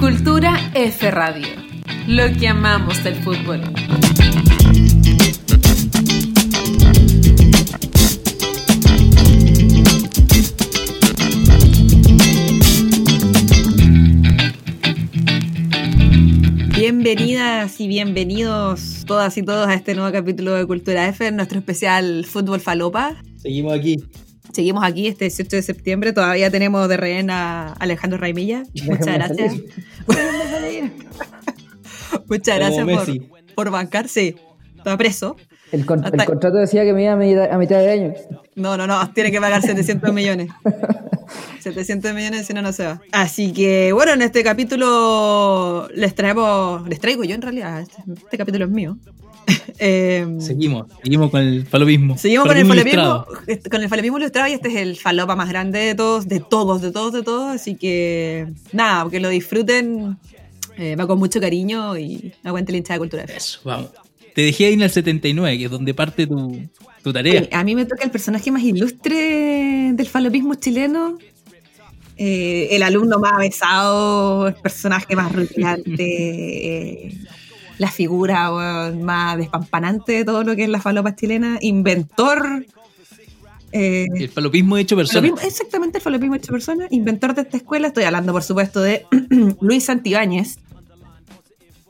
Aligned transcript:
Cultura 0.00 0.72
F 0.74 1.10
Radio. 1.10 1.46
Lo 2.08 2.32
que 2.38 2.48
amamos 2.48 3.02
del 3.04 3.14
fútbol. 3.16 3.62
Bienvenidas 16.74 17.80
y 17.80 17.86
bienvenidos 17.86 19.04
todas 19.06 19.36
y 19.36 19.42
todos 19.42 19.68
a 19.68 19.74
este 19.74 19.94
nuevo 19.94 20.10
capítulo 20.10 20.54
de 20.54 20.66
Cultura 20.66 21.06
F, 21.08 21.30
nuestro 21.30 21.58
especial 21.58 22.24
Fútbol 22.24 22.60
Falopa. 22.60 23.22
Seguimos 23.36 23.74
aquí. 23.74 23.96
Seguimos 24.52 24.84
aquí 24.84 25.06
este 25.08 25.24
18 25.26 25.56
de 25.56 25.62
septiembre, 25.62 26.12
todavía 26.12 26.50
tenemos 26.50 26.88
de 26.88 26.96
rehén 26.96 27.30
a 27.30 27.72
Alejandro 27.74 28.18
Raimilla. 28.18 28.64
Muchas 28.84 29.06
gracias. 29.14 29.54
Muchas 32.28 32.56
gracias 32.58 32.86
por, 32.86 33.54
por 33.54 33.70
bancarse. 33.70 34.36
Estaba 34.76 34.96
preso. 34.96 35.36
El, 35.70 35.86
con- 35.86 36.04
el 36.04 36.24
contrato 36.24 36.56
decía 36.58 36.84
que 36.84 36.92
me 36.92 37.04
iba 37.04 37.12
a 37.12 37.16
mitad, 37.16 37.50
a 37.50 37.56
mitad 37.58 37.78
de 37.78 37.90
año. 37.90 38.12
No, 38.54 38.76
no, 38.76 38.86
no, 38.86 39.10
tiene 39.12 39.30
que 39.30 39.40
pagar 39.40 39.62
700 39.62 40.12
millones. 40.12 40.48
700 41.60 42.12
millones 42.12 42.46
si 42.46 42.52
no, 42.52 42.60
no 42.60 42.72
se 42.72 42.84
va. 42.84 43.00
Así 43.12 43.52
que, 43.52 43.92
bueno, 43.92 44.12
en 44.12 44.20
este 44.22 44.42
capítulo 44.44 45.88
les 45.94 46.14
traemos, 46.14 46.86
les 46.88 47.00
traigo 47.00 47.24
yo 47.24 47.34
en 47.34 47.42
realidad, 47.42 47.80
este, 47.80 48.02
este 48.24 48.36
capítulo 48.36 48.66
es 48.66 48.70
mío. 48.70 48.98
Eh, 49.84 50.24
Seguimos, 50.38 50.86
seguimos 51.02 51.30
con 51.30 51.40
el 51.40 51.66
falopismo. 51.66 52.16
Seguimos 52.16 52.46
con 52.46 52.56
el 52.56 52.66
Falopismo 52.66 52.90
ilustrado. 53.00 53.26
este, 53.48 53.68
con 53.68 53.82
el 53.82 53.88
falopismo 53.88 54.18
ilustrado 54.18 54.48
y 54.48 54.52
este 54.52 54.68
es 54.68 54.76
el 54.76 54.96
falopa 54.96 55.34
más 55.34 55.48
grande 55.48 55.80
de 55.80 55.94
todos, 55.96 56.28
de 56.28 56.38
todos, 56.38 56.82
de 56.82 56.92
todos, 56.92 57.12
de 57.12 57.22
todos. 57.24 57.52
Así 57.56 57.74
que 57.74 58.46
nada, 58.72 59.10
que 59.10 59.18
lo 59.18 59.28
disfruten, 59.28 60.18
eh, 60.76 60.94
va 60.94 61.08
con 61.08 61.18
mucho 61.18 61.40
cariño 61.40 61.98
y 61.98 62.32
aguante 62.44 62.70
la 62.70 62.78
hinchada 62.78 62.94
de 62.94 62.98
cultura. 63.00 63.24
Eso, 63.24 63.58
vamos. 63.64 63.90
Te 64.36 64.42
dejé 64.42 64.66
ahí 64.66 64.74
en 64.74 64.82
el 64.82 64.90
79, 64.90 65.58
que 65.58 65.64
es 65.64 65.70
donde 65.70 65.94
parte 65.94 66.28
tu, 66.28 66.60
tu 67.02 67.12
tarea. 67.12 67.48
A 67.50 67.64
mí 67.64 67.74
me 67.74 67.84
toca 67.84 68.04
el 68.04 68.10
personaje 68.12 68.52
más 68.52 68.62
ilustre 68.62 69.90
del 69.94 70.06
falopismo 70.06 70.54
chileno. 70.54 71.18
eh, 72.16 72.68
el 72.70 72.82
alumno 72.84 73.18
más 73.18 73.36
besado, 73.38 74.46
el 74.48 74.54
personaje 74.54 75.16
más 75.16 75.32
rutilante, 75.32 77.12
la 77.82 77.90
figura 77.90 78.50
weón, 78.54 79.02
más 79.02 79.36
despampanante 79.36 80.12
de 80.12 80.24
todo 80.24 80.42
lo 80.44 80.56
que 80.56 80.62
es 80.64 80.68
la 80.70 80.80
falopa 80.80 81.14
chilena, 81.14 81.58
inventor. 81.60 82.64
eh, 83.72 84.06
El 84.14 84.28
falopismo 84.30 84.76
hecho 84.76 84.96
persona. 84.96 85.28
Falopismo- 85.28 85.44
exactamente 85.46 85.98
el 85.98 86.02
falopismo 86.04 86.34
hecho 86.36 86.52
persona, 86.52 86.86
inventor 86.90 87.34
de 87.34 87.42
esta 87.42 87.56
escuela. 87.56 87.88
Estoy 87.88 88.04
hablando, 88.04 88.32
por 88.32 88.42
supuesto, 88.42 88.80
de 88.80 89.06
Luis 89.60 89.84
Santibáñez, 89.84 90.58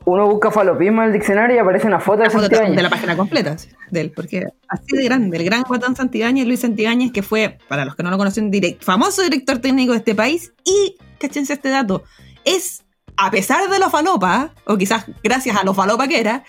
Uno 0.05 0.27
busca 0.27 0.51
falopismo 0.51 1.01
en 1.01 1.07
el 1.07 1.13
diccionario 1.13 1.55
y 1.55 1.59
aparece 1.59 1.87
una 1.87 1.99
foto 1.99 2.17
de 2.19 2.23
la 2.25 2.29
foto 2.31 2.41
Santibáñez. 2.43 2.75
de 2.75 2.83
la 2.83 2.89
página 2.89 3.15
completa 3.15 3.55
de 3.89 4.01
él, 4.01 4.11
porque 4.11 4.43
así 4.67 4.97
de 4.97 5.03
grande, 5.05 5.37
el 5.37 5.45
gran 5.45 5.63
Guatón 5.63 5.95
Santibáñez, 5.95 6.45
Luis 6.45 6.59
Santibáñez, 6.59 7.11
que 7.13 7.21
fue, 7.23 7.57
para 7.69 7.85
los 7.85 7.95
que 7.95 8.03
no 8.03 8.09
lo 8.09 8.17
conocen, 8.17 8.51
direct- 8.51 8.81
famoso 8.81 9.21
director 9.21 9.59
técnico 9.59 9.93
de 9.93 9.99
este 9.99 10.13
país. 10.13 10.51
Y, 10.65 10.97
cachense 11.19 11.53
este 11.53 11.69
dato, 11.69 12.03
es, 12.43 12.82
a 13.17 13.31
pesar 13.31 13.69
de 13.69 13.79
lo 13.79 13.89
falopa, 13.89 14.53
o 14.65 14.77
quizás 14.77 15.05
gracias 15.23 15.55
a 15.55 15.63
lo 15.63 15.73
falopa 15.73 16.07
que 16.07 16.19
era, 16.19 16.43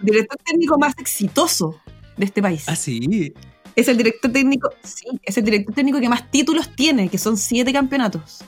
el 0.00 0.06
director 0.06 0.38
técnico 0.44 0.78
más 0.78 0.94
exitoso 0.98 1.80
de 2.16 2.24
este 2.24 2.42
país. 2.42 2.64
Ah, 2.68 2.76
sí. 2.76 3.32
Es 3.74 3.88
el 3.88 3.96
director 3.96 4.30
técnico, 4.32 4.70
sí, 4.82 5.04
es 5.22 5.38
el 5.38 5.44
director 5.44 5.74
técnico 5.74 6.00
que 6.00 6.08
más 6.08 6.30
títulos 6.30 6.74
tiene, 6.74 7.08
que 7.08 7.18
son 7.18 7.36
siete 7.36 7.72
campeonatos. 7.72 8.38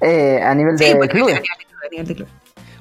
Eh, 0.00 0.40
a 0.42 0.54
nivel 0.54 0.76
de 0.76 0.86
Sí, 0.86 0.92
porque 0.96 1.08
clubes. 1.08 1.34
a 1.36 1.40
nivel 1.40 1.58
de 1.58 1.64
club, 1.64 1.78
a 1.84 1.88
nivel 1.90 2.06
de 2.06 2.14
club. 2.14 2.28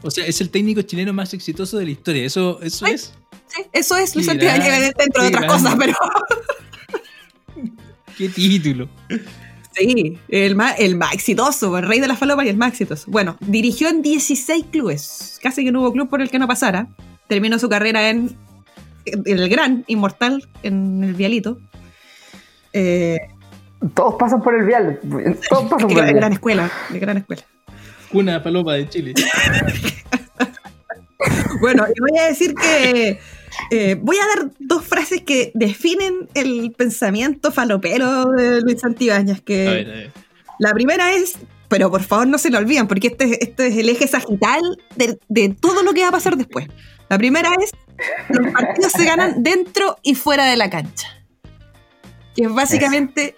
O 0.04 0.12
sea, 0.12 0.26
es 0.26 0.40
el 0.42 0.52
técnico 0.52 0.82
chileno 0.84 1.14
más 1.14 1.34
exitoso 1.34 1.78
de 1.80 1.86
la 1.86 1.92
historia. 1.92 2.24
Eso, 2.26 2.60
eso 2.62 2.86
es. 2.86 3.14
Sí, 3.48 3.64
eso 3.74 3.98
es 3.98 4.14
Luis 4.16 4.28
Santibáñez 4.28 4.94
dentro 4.96 5.24
de 5.24 5.30
otras 5.30 5.52
cosas, 5.52 5.76
pero 5.80 5.94
¿Qué 8.18 8.30
título? 8.30 8.88
Sí, 9.78 10.18
el 10.30 10.56
más, 10.56 10.76
el 10.80 10.96
más 10.96 11.14
exitoso, 11.14 11.78
el 11.78 11.88
rey 11.88 12.00
de 12.00 12.08
la 12.08 12.16
falopa 12.16 12.46
y 12.46 12.50
el 12.50 12.58
más 12.58 12.72
exitoso. 12.72 13.10
Bueno, 13.10 13.38
dirigió 13.42 13.90
en 13.90 14.02
16 14.02 14.66
clubes, 14.72 15.40
casi 15.42 15.64
que 15.64 15.72
no 15.72 15.82
hubo 15.82 15.92
club 15.92 16.10
por 16.10 16.22
el 16.22 16.30
que 16.30 16.40
no 16.40 16.48
pasara. 16.48 16.88
Terminó 17.28 17.60
su 17.60 17.70
carrera 17.70 18.10
en, 18.10 18.36
en 19.06 19.40
el 19.40 19.50
gran, 19.50 19.84
inmortal, 19.88 20.48
en 20.64 21.04
el 21.04 21.14
Vialito. 21.14 21.60
Eh, 22.74 23.18
Todos 23.94 24.16
pasan 24.18 24.42
por 24.42 24.56
el 24.56 24.66
vial. 24.66 25.00
Todos 25.50 25.64
pasan 25.70 25.88
por 25.88 25.92
el 25.92 25.96
gran, 25.96 26.08
gran 26.08 26.20
vial. 26.20 26.34
escuela, 26.34 26.72
de 26.90 27.00
gran 27.00 27.18
escuela. 27.18 27.44
Una 28.14 28.42
palopa 28.42 28.74
de 28.74 28.90
Chile. 28.90 29.14
Bueno, 31.60 31.86
y 31.88 32.00
voy 32.00 32.20
a 32.20 32.26
decir 32.28 32.54
que 32.54 33.20
eh, 33.72 33.96
voy 34.02 34.18
a 34.18 34.28
dar 34.40 34.52
dos 34.60 34.84
frases 34.86 35.22
que 35.24 35.52
definen 35.54 36.30
el 36.34 36.72
pensamiento 36.78 37.52
falopero 37.52 38.26
de 38.32 38.62
Luis 38.62 38.82
Santibáñez. 38.82 39.42
Que 39.42 39.68
A 39.68 39.72
ver, 39.72 39.88
a 39.90 39.94
ver. 39.94 40.12
la 40.60 40.72
primera 40.74 41.14
es, 41.14 41.36
pero 41.68 41.90
por 41.92 42.04
favor 42.04 42.28
no 42.28 42.38
se 42.38 42.50
lo 42.50 42.58
olviden, 42.58 42.88
porque 42.88 43.08
este, 43.08 43.26
es- 43.26 43.38
este 43.42 43.68
es 43.68 43.78
el 43.78 43.90
eje 43.90 44.08
sagital 44.08 44.62
de, 44.96 45.20
de 45.28 45.50
todo 45.50 45.84
lo 45.84 45.94
que 45.94 46.02
va 46.04 46.10
a 46.10 46.12
pasar 46.12 46.38
después. 46.38 46.68
La 47.10 47.18
primera 47.18 47.50
es, 47.62 47.72
los 48.30 48.52
partidos 48.52 48.92
se 48.92 49.06
ganan 49.06 49.42
dentro 49.44 49.98
y 50.04 50.16
fuera 50.16 50.46
de 50.46 50.58
la 50.58 50.70
cancha. 50.70 51.08
Que 52.36 52.44
es 52.44 52.54
básicamente 52.54 53.36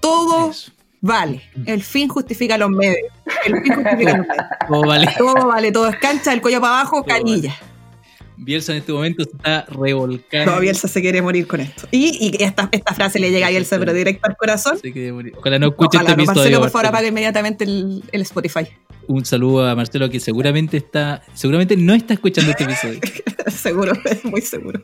todo 0.00 0.50
Eso. 0.50 0.72
vale. 1.00 1.42
El 1.64 1.82
fin 1.82 2.08
justifica 2.08 2.58
los 2.58 2.70
medios. 2.70 3.08
El 3.46 3.62
fin 3.62 3.74
justifica 3.74 4.16
los 4.18 4.26
medios. 4.26 4.48
Todo 4.68 4.82
vale. 4.82 5.08
Todo 5.16 5.46
vale, 5.46 5.72
todo 5.72 5.88
es 5.88 5.96
cancha, 5.96 6.32
el 6.32 6.42
cuello 6.42 6.60
para 6.60 6.80
abajo, 6.80 6.96
Todo 7.02 7.06
canilla. 7.16 7.54
Bielsa 8.36 8.72
en 8.72 8.78
este 8.78 8.92
momento 8.92 9.24
se 9.24 9.30
está 9.30 9.64
revolcando. 9.68 10.52
No, 10.52 10.60
Bielsa 10.60 10.88
se 10.88 11.00
quiere 11.00 11.22
morir 11.22 11.46
con 11.46 11.60
esto. 11.60 11.86
Y, 11.90 12.30
y 12.38 12.42
esta, 12.42 12.68
esta 12.72 12.92
frase 12.94 13.18
le 13.18 13.30
llega 13.30 13.46
a 13.46 13.50
Bielsa, 13.50 13.78
pero 13.78 13.92
directo 13.92 14.26
al 14.28 14.36
corazón. 14.36 14.78
Se 14.78 14.92
quiere 14.92 15.12
morir. 15.12 15.32
Ojalá 15.36 15.58
no 15.58 15.68
escuche 15.68 15.98
Ojalá 15.98 16.10
este 16.10 16.16
no, 16.16 16.22
episodio. 16.24 16.40
Marcelo, 16.42 16.60
por 16.60 16.70
favor, 16.70 16.86
apaga 16.86 17.06
inmediatamente 17.08 17.64
el, 17.64 18.02
el 18.10 18.20
Spotify. 18.22 18.66
Un 19.06 19.24
saludo 19.24 19.66
a 19.68 19.74
Marcelo 19.76 20.08
que 20.10 20.18
seguramente 20.18 20.76
está, 20.78 21.22
seguramente 21.34 21.76
no 21.76 21.94
está 21.94 22.14
escuchando 22.14 22.50
este 22.50 22.64
episodio. 22.64 23.00
seguro, 23.48 23.92
es 24.04 24.24
muy 24.24 24.40
seguro. 24.40 24.80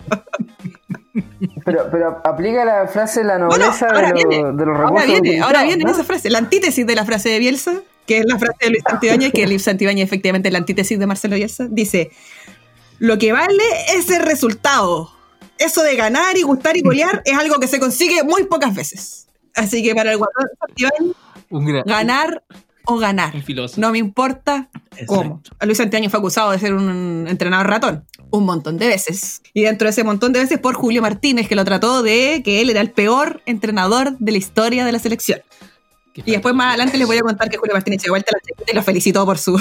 Pero, 1.64 1.88
pero 1.90 2.20
aplica 2.24 2.64
la 2.64 2.86
frase 2.86 3.24
la 3.24 3.38
nobleza 3.38 3.86
de, 3.86 4.12
viene, 4.12 4.42
los- 4.42 4.56
de 4.56 4.66
los 4.66 4.76
ahora 4.76 4.90
recursos. 5.02 5.20
viene, 5.22 5.40
ahora 5.40 5.64
viene 5.64 5.84
¿no? 5.84 5.90
esa 5.90 6.04
frase, 6.04 6.30
la 6.30 6.38
antítesis 6.38 6.86
de 6.86 6.94
la 6.94 7.04
frase 7.04 7.28
de 7.30 7.38
Bielsa, 7.38 7.80
que 8.06 8.18
es 8.18 8.24
la 8.26 8.38
frase 8.38 8.56
de 8.60 8.70
Luis 8.70 8.82
Santibáñez, 8.88 9.32
que 9.32 9.46
Luis 9.46 9.62
Santibáñez 9.62 10.04
efectivamente 10.04 10.48
es 10.48 10.52
la 10.52 10.58
antítesis 10.58 10.98
de 10.98 11.06
Marcelo 11.06 11.36
Bielsa, 11.36 11.66
dice, 11.70 12.10
lo 13.00 13.18
que 13.18 13.32
vale 13.32 13.64
es 13.94 14.10
el 14.10 14.22
resultado. 14.22 15.10
Eso 15.58 15.82
de 15.82 15.96
ganar 15.96 16.36
y 16.36 16.42
gustar 16.42 16.76
y 16.76 16.82
golear 16.82 17.22
es 17.24 17.36
algo 17.36 17.58
que 17.58 17.66
se 17.66 17.80
consigue 17.80 18.22
muy 18.22 18.44
pocas 18.44 18.74
veces. 18.74 19.26
Así 19.56 19.82
que 19.82 19.94
para 19.94 20.12
el 20.12 20.18
guatón 20.18 20.46
Santibáñez, 20.58 21.84
ganar 21.86 22.44
o 22.84 22.98
ganar. 22.98 23.32
No 23.78 23.90
me 23.90 23.98
importa 23.98 24.68
cómo. 25.06 25.40
Exacto. 25.42 25.66
Luis 25.66 25.78
Santiaño 25.78 26.10
fue 26.10 26.18
acusado 26.18 26.50
de 26.50 26.58
ser 26.58 26.74
un 26.74 27.26
entrenador 27.26 27.68
ratón. 27.68 28.04
Un 28.30 28.44
montón 28.44 28.76
de 28.76 28.88
veces. 28.88 29.40
Y 29.54 29.62
dentro 29.62 29.86
de 29.86 29.90
ese 29.90 30.04
montón 30.04 30.34
de 30.34 30.40
veces 30.40 30.58
por 30.58 30.74
Julio 30.74 31.00
Martínez, 31.00 31.48
que 31.48 31.56
lo 31.56 31.64
trató 31.64 32.02
de 32.02 32.42
que 32.44 32.60
él 32.60 32.68
era 32.68 32.82
el 32.82 32.90
peor 32.90 33.42
entrenador 33.46 34.16
de 34.18 34.32
la 34.32 34.38
historia 34.38 34.84
de 34.84 34.92
la 34.92 34.98
selección. 34.98 35.40
Qué 36.12 36.22
Y 36.26 36.32
después 36.32 36.54
más 36.54 36.68
adelante 36.68 36.98
les 36.98 37.06
voy 37.06 37.16
a 37.16 37.22
contar 37.22 37.48
que 37.48 37.56
Julio 37.56 37.74
Martínez 37.74 38.02
llegó 38.02 38.12
vuelta 38.12 38.32
a 38.32 38.38
la 38.38 38.72
y 38.72 38.74
lo 38.74 38.82
felicitó 38.82 39.24
por 39.24 39.38
su, 39.38 39.58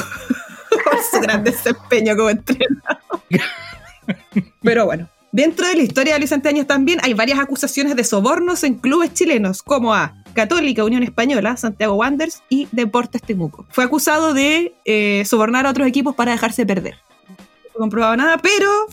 por 0.84 1.01
su 1.01 1.19
gran 1.22 1.44
desempeño 1.44 2.16
como 2.16 2.29
entrenador. 2.29 3.00
Pero 4.62 4.85
bueno, 4.85 5.09
dentro 5.31 5.67
de 5.67 5.75
la 5.75 5.84
historia 5.84 6.13
de 6.13 6.19
Luis 6.19 6.29
Santiañez 6.29 6.67
también 6.67 7.00
hay 7.03 7.13
varias 7.13 7.40
acusaciones 7.40 7.95
de 7.95 8.03
sobornos 8.03 8.63
en 8.63 8.75
clubes 8.75 9.13
chilenos, 9.13 9.63
como 9.63 9.94
a 9.94 10.16
Católica, 10.34 10.84
Unión 10.84 11.03
Española, 11.03 11.58
Santiago 11.58 11.96
Wanderers 11.96 12.43
y 12.49 12.67
Deportes 12.72 13.22
Temuco. 13.22 13.66
Fue 13.70 13.84
acusado 13.84 14.34
de 14.34 14.73
eh, 14.85 15.23
sobornar 15.26 15.66
a 15.66 15.72
otros 15.72 15.87
equipos 15.87 16.16
para 16.16 16.31
dejarse 16.31 16.66
perder. 16.66 16.96
No 17.28 17.35
he 17.75 17.79
comprobado 17.79 18.16
nada, 18.17 18.37
pero 18.37 18.87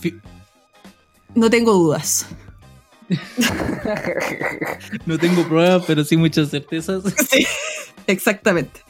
no 1.35 1.49
tengo 1.49 1.73
dudas. 1.73 2.27
No 5.05 5.17
tengo 5.17 5.47
pruebas, 5.47 5.83
pero 5.87 6.03
sí 6.03 6.17
muchas 6.17 6.49
certezas. 6.49 7.03
Sí, 7.29 7.45
exactamente. 8.05 8.81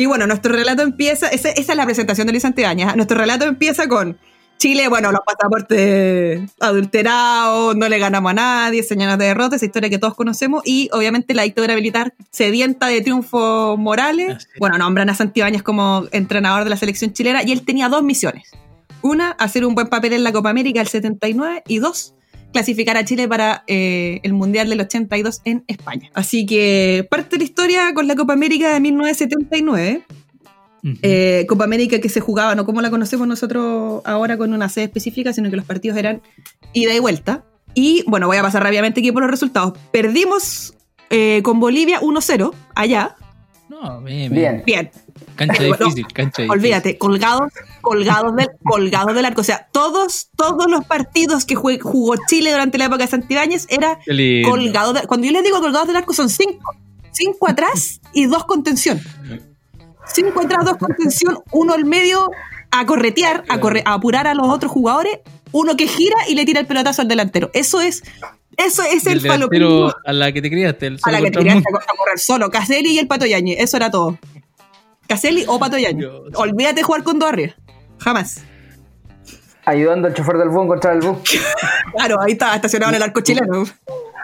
Y 0.00 0.06
bueno, 0.06 0.26
nuestro 0.26 0.54
relato 0.54 0.80
empieza, 0.80 1.28
esa, 1.28 1.50
esa 1.50 1.72
es 1.72 1.76
la 1.76 1.84
presentación 1.84 2.26
de 2.26 2.32
Luis 2.32 2.40
Santiaña. 2.40 2.94
Nuestro 2.96 3.18
relato 3.18 3.44
empieza 3.44 3.86
con 3.86 4.16
Chile, 4.56 4.88
bueno, 4.88 5.12
los 5.12 5.20
pasaportes 5.26 6.40
adulterados, 6.58 7.76
no 7.76 7.86
le 7.86 7.98
ganamos 7.98 8.30
a 8.30 8.32
nadie, 8.32 8.82
señales 8.82 9.18
de 9.18 9.26
derrota, 9.26 9.56
esa 9.56 9.66
historia 9.66 9.90
que 9.90 9.98
todos 9.98 10.14
conocemos, 10.14 10.62
y 10.64 10.88
obviamente 10.94 11.34
la 11.34 11.42
dictadura 11.42 11.74
militar 11.74 12.14
sedienta 12.30 12.86
de 12.86 13.02
triunfos 13.02 13.78
morales. 13.78 14.48
Bueno, 14.58 14.78
nombran 14.78 15.10
a 15.10 15.14
Santibáñez 15.14 15.62
como 15.62 16.06
entrenador 16.12 16.64
de 16.64 16.70
la 16.70 16.78
selección 16.78 17.12
chilena 17.12 17.42
y 17.42 17.52
él 17.52 17.66
tenía 17.66 17.90
dos 17.90 18.02
misiones. 18.02 18.52
Una, 19.02 19.32
hacer 19.32 19.66
un 19.66 19.74
buen 19.74 19.88
papel 19.88 20.14
en 20.14 20.24
la 20.24 20.32
Copa 20.32 20.48
América 20.48 20.80
del 20.80 20.88
79 20.88 21.62
y 21.66 21.78
dos, 21.78 22.14
clasificar 22.52 22.96
a 22.96 23.04
Chile 23.04 23.28
para 23.28 23.64
eh, 23.66 24.20
el 24.22 24.32
Mundial 24.32 24.68
del 24.68 24.80
82 24.80 25.42
en 25.44 25.64
España. 25.68 26.10
Así 26.14 26.46
que 26.46 27.06
parte 27.10 27.30
de 27.30 27.38
la 27.38 27.44
historia 27.44 27.94
con 27.94 28.06
la 28.06 28.16
Copa 28.16 28.32
América 28.32 28.72
de 28.72 28.80
1979. 28.80 30.04
Ujú. 30.82 30.94
Eh, 31.02 31.44
Copa 31.48 31.64
América 31.64 32.00
que 32.00 32.08
se 32.08 32.20
jugaba, 32.20 32.54
no 32.54 32.64
como 32.64 32.80
la 32.80 32.90
conocemos 32.90 33.28
nosotros 33.28 34.02
ahora 34.04 34.38
con 34.38 34.52
una 34.52 34.68
sede 34.68 34.84
específica, 34.84 35.32
sino 35.32 35.50
que 35.50 35.56
los 35.56 35.64
partidos 35.66 35.98
eran 35.98 36.22
ida 36.72 36.94
y 36.94 36.98
vuelta. 36.98 37.44
Y 37.74 38.02
bueno, 38.06 38.26
voy 38.26 38.38
a 38.38 38.42
pasar 38.42 38.62
rápidamente 38.62 39.00
aquí 39.00 39.12
por 39.12 39.22
los 39.22 39.30
resultados. 39.30 39.74
Perdimos 39.92 40.74
eh, 41.10 41.40
con 41.42 41.60
Bolivia 41.60 42.00
1-0 42.00 42.52
allá. 42.74 43.16
No, 43.68 44.00
bien, 44.02 44.32
Bien. 44.32 44.62
Bien, 44.66 44.90
Cancha 45.36 45.62
difícil, 45.62 46.06
cancha 46.08 46.42
difícil. 46.42 46.50
olvídate, 46.50 46.98
colgados, 46.98 47.52
colgados 47.80 48.34
del, 48.36 48.48
colgados 48.64 49.14
del 49.14 49.24
arco. 49.24 49.40
O 49.40 49.44
sea, 49.44 49.68
todos, 49.72 50.28
todos 50.36 50.70
los 50.70 50.84
partidos 50.84 51.44
que 51.44 51.54
jugó 51.54 52.14
Chile 52.28 52.50
durante 52.52 52.78
la 52.78 52.86
época 52.86 53.04
de 53.04 53.10
Santibáñez 53.10 53.66
era 53.70 53.98
colgados. 54.44 54.94
de- 54.94 55.06
cuando 55.06 55.26
yo 55.26 55.32
les 55.32 55.42
digo 55.44 55.60
colgados 55.60 55.86
del 55.88 55.96
arco 55.96 56.12
son 56.12 56.28
cinco. 56.28 56.74
Cinco 57.12 57.48
atrás 57.48 58.00
y 58.12 58.26
dos 58.26 58.44
contención. 58.44 59.00
Cinco 60.12 60.40
atrás, 60.40 60.64
dos 60.64 60.76
contención, 60.76 61.38
uno 61.52 61.74
al 61.74 61.84
medio 61.84 62.30
a 62.70 62.86
corretear, 62.86 63.44
a, 63.48 63.58
corre- 63.60 63.82
a 63.84 63.94
apurar 63.94 64.26
a 64.26 64.34
los 64.34 64.48
otros 64.48 64.70
jugadores, 64.72 65.18
uno 65.52 65.76
que 65.76 65.86
gira 65.88 66.16
y 66.28 66.34
le 66.34 66.44
tira 66.44 66.60
el 66.60 66.66
pelotazo 66.66 67.02
al 67.02 67.08
delantero. 67.08 67.50
Eso 67.52 67.80
es, 67.80 68.02
eso 68.56 68.82
es 68.82 69.06
El 69.06 69.14
el 69.18 69.22
delantero 69.22 69.94
a 70.04 70.12
la 70.12 70.32
que 70.32 70.40
te 70.42 70.50
criaste. 70.50 70.86
El 70.86 71.00
a 71.02 71.10
la 71.10 71.20
que 71.20 71.30
te 71.30 71.38
tiraste 71.40 71.64
a, 71.68 71.96
correr 71.96 72.18
solo. 72.18 72.50
Caselli 72.50 72.90
y 72.90 72.98
el 72.98 73.06
Pato 73.08 73.26
Yañez. 73.26 73.58
Eso 73.60 73.76
era 73.76 73.90
todo. 73.90 74.18
Caselli 75.08 75.44
o 75.48 75.58
Pato 75.58 75.76
Yañez. 75.78 76.06
Olvídate 76.34 76.76
de 76.76 76.82
jugar 76.84 77.02
con 77.02 77.18
dos 77.18 77.28
arriba. 77.28 77.54
Jamás. 78.00 78.42
Ayudando 79.64 80.08
al 80.08 80.14
chofer 80.14 80.36
del 80.36 80.48
bus 80.48 80.60
a 80.60 80.64
encontrar 80.64 80.96
el 80.96 81.02
bus. 81.02 81.18
Claro, 81.92 82.20
ahí 82.20 82.32
estaba 82.32 82.54
estacionado 82.54 82.90
en 82.90 82.96
el 82.96 83.02
arco 83.02 83.20
chileno. 83.20 83.64